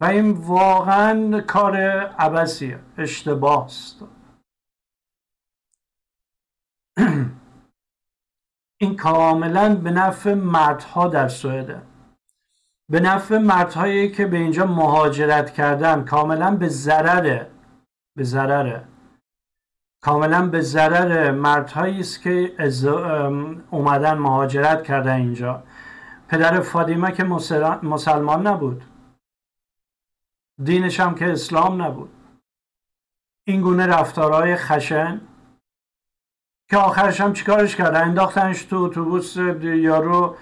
[0.00, 1.76] و این واقعا کار
[2.18, 4.04] عبسیه اشتباه است.
[8.78, 11.82] این کاملا به نفع مردها در سوئده
[12.88, 17.50] به نفع مردهایی که به اینجا مهاجرت کردن کاملا به ضرره.
[18.16, 18.84] به ضرره.
[20.00, 22.56] کاملا به ضرر مردهایی است که
[23.70, 25.62] اومدن مهاجرت کردن اینجا.
[26.28, 27.24] پدر فاطمه که
[27.82, 28.84] مسلمان نبود.
[30.62, 32.10] دینش هم که اسلام نبود.
[33.46, 35.20] این گونه رفتارهای خشن
[36.70, 40.36] که آخرش هم چیکارش کردن انداختنش تو اتوبوس یارو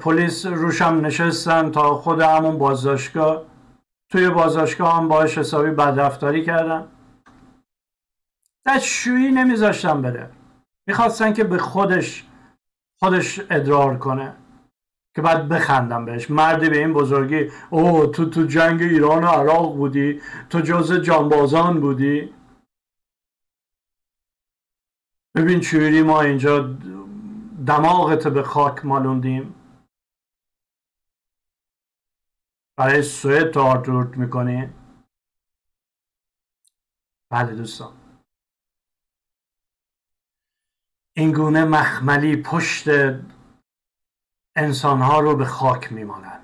[0.00, 3.42] پلیس روشم نشستن تا خود همون بازداشتگاه.
[4.10, 6.84] توی بازداشتگاه هم باش حسابی بدرفتاری کردن.
[8.80, 10.30] شویی نمیذاشتن بره.
[10.86, 12.26] می‌خواستن که به خودش
[12.98, 14.32] خودش ادرار کنه
[15.14, 16.30] که بعد بخندم بهش.
[16.30, 20.20] مردی به این بزرگی او تو تو جنگ ایران و عراق بودی
[20.50, 22.34] تو جز جانبازان بودی؟
[25.34, 26.58] ببین چوری ما اینجا
[27.66, 29.54] دماغت به خاک مالوندیم
[32.76, 34.74] برای سوئد تو آرتورت می‌کنی.
[37.30, 37.92] بله دوستان.
[41.16, 42.88] این گونه مخملی پشت
[44.56, 46.42] انسانها رو به خاک میمالن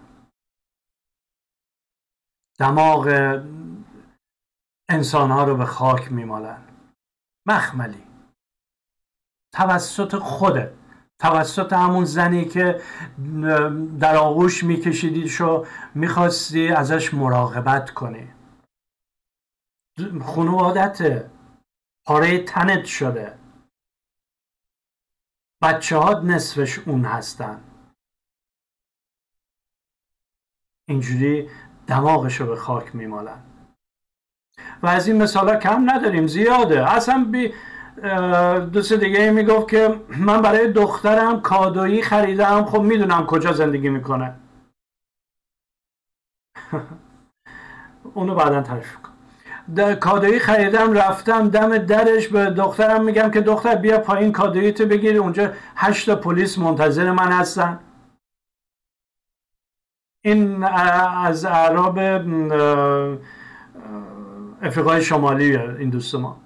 [2.59, 3.07] دماغ
[4.89, 6.63] انسانها رو به خاک میمالن.
[7.47, 8.08] مخملی.
[9.53, 10.75] توسط خوده
[11.21, 12.83] توسط همون زنی که
[14.01, 18.29] در آغوش میکشیدیش و می‌خواستی ازش مراقبت کنی.
[20.25, 21.31] خانوادت
[22.07, 23.39] پاره تنت شده.
[25.63, 27.65] بچه ها نصفش اون هستن.
[30.89, 31.51] اینجوری
[31.87, 33.43] دماغش رو به خاک میمالن.
[34.83, 36.27] و از این مثال کم نداریم.
[36.27, 36.91] زیاده.
[36.91, 37.55] اصلا بی
[38.73, 42.65] دوست دیگه می‌گفت که من برای دخترم کادویی خریدم.
[42.65, 44.35] خب می‌دونم کجا زندگی می‌کنه.
[48.15, 49.13] اونو بعدا تعریف کن
[49.95, 52.29] کادویی خریدم رفتم دم درش.
[52.29, 55.19] به دخترم میگم که دختر بیا پایین کادویی تو بگیری.
[55.19, 57.79] اونجا هشت پلیس منتظر من هستن.
[60.25, 61.99] این از اعراب
[64.63, 66.41] افریقای شمالی این دوست ما.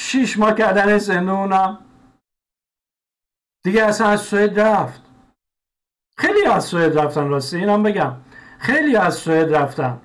[0.00, 1.78] شیش ماه کردن زندونم
[3.64, 5.02] دیگه اصلا از سوئد رفت.
[6.16, 8.12] خیلی از سوئد رفتن راستی اینم بگم.
[8.58, 10.00] خیلی از سوئد رفتن.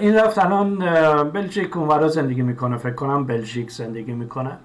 [0.00, 0.78] این رفت الان
[1.30, 4.58] بلژیک اونورا زندگی می‌کنه فکر کنم بلژیک زندگی می‌کنه.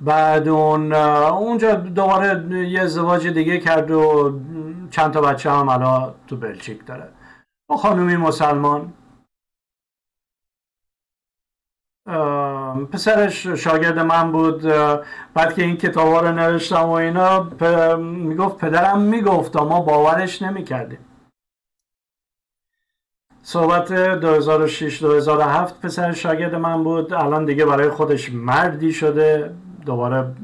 [0.00, 4.40] بعد اون اونجا دوباره یه ازدواج دیگه کرد و
[4.90, 7.08] چند تا بچه هم الان تو بلژیک داره.
[7.68, 8.92] با خانومی مسلمان.
[12.92, 14.62] پسرش شاگرد من بود
[15.34, 17.48] بعد که این کتاب رو نوشتم و اینا
[17.96, 20.98] می‌گفت پدرم می‌گفت ما باورش نمی‌کردیم.
[23.42, 23.92] صحبت
[25.68, 27.12] 2006-2007 پسر شاگرد من بود.
[27.12, 29.54] الان دیگه برای خودش مردی شده
[29.86, 30.34] دوباره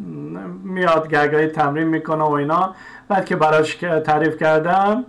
[0.64, 2.74] میاد گرگایی تمرین می‌کنه و اینا.
[3.08, 5.04] بعد که براش تعریف کردم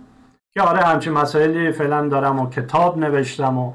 [0.54, 3.72] که آره همچین مسائلی فعلا دارم و کتاب نوشتم و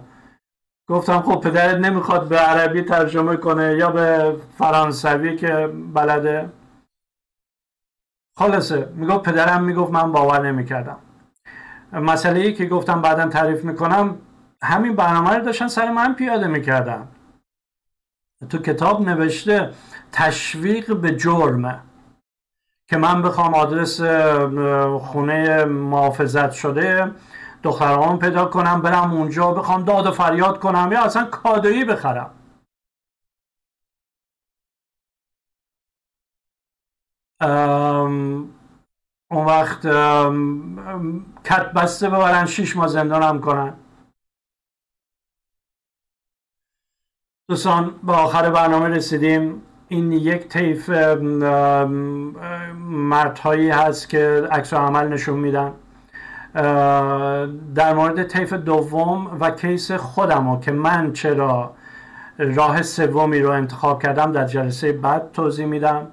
[0.90, 6.50] گفتم خب پدرت نمی‌خواد به عربی ترجمه کنه یا به فرانسوی که بلده؟
[8.38, 10.98] خلاصه می‌گفت پدرم می‌گفت من باور نمی‌کردم.
[11.94, 14.18] مسئله ای که گفتم بعدا تعریف می‌کنم
[14.62, 17.08] همین برنامه رو داشتن سر من پیاده می‌کردم
[18.50, 19.72] تو کتاب نوشته
[20.12, 21.80] تشویق به جرمه
[22.90, 24.02] که من بخوام آدرس
[25.00, 27.12] خونه محافظت شده
[27.68, 32.34] دختران پیدا کنم برم اونجا بخوام داد و فریاد کنم یا اصلا کادویی بخرم.
[39.32, 39.82] اون وقت
[41.44, 43.78] کت بسته ببرن شیش ماه زندانم کنن.
[47.50, 49.62] دوستان به آخر برنامه رسیدیم.
[49.88, 50.90] این یک طیف
[53.10, 55.87] مردهایی هست که عکس عمل نشون میدن.
[57.76, 61.74] در مورد طیف دوم و کیس خودم که من چرا
[62.38, 66.08] راه سومی رو انتخاب کردم در جلسه بعد توضیح میدم.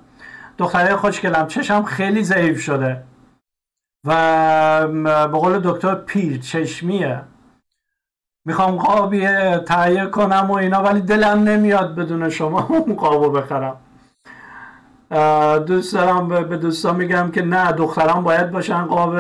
[0.59, 3.03] دختره خوشگلم چشم خیلی ضعیف شده
[4.07, 7.21] و به قول دکتر پیر چشمیه.
[8.45, 9.29] می‌خوام قابی
[9.67, 13.77] تهیه کنم و اینا ولی دلم نمیاد بدون شما اون قابو بخرم.
[15.67, 19.17] دوست دارم به دوستان میگم که نه دختران باید باشن قاب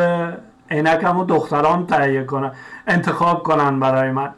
[0.74, 2.52] عینکم و دختران تهیه کنن
[2.86, 4.34] انتخاب کنن برای من.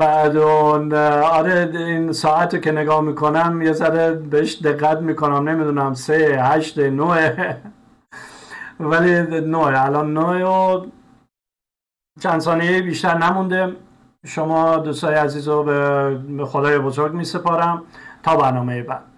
[0.00, 6.40] بعد اون آره این ساعت که نگاه می‌کنم یه ذره بهش دقت می‌کنم نمی‌دونم سه
[6.42, 7.56] هشت نوه.
[8.80, 10.86] ولی نوه الان نوه و
[12.20, 13.76] چند ثانیه بیشتر نمونده.
[14.26, 15.62] شما دوستای عزیز رو
[16.36, 17.82] به خدای بزرگ می سپارم
[18.22, 19.09] تا برنامه بعد.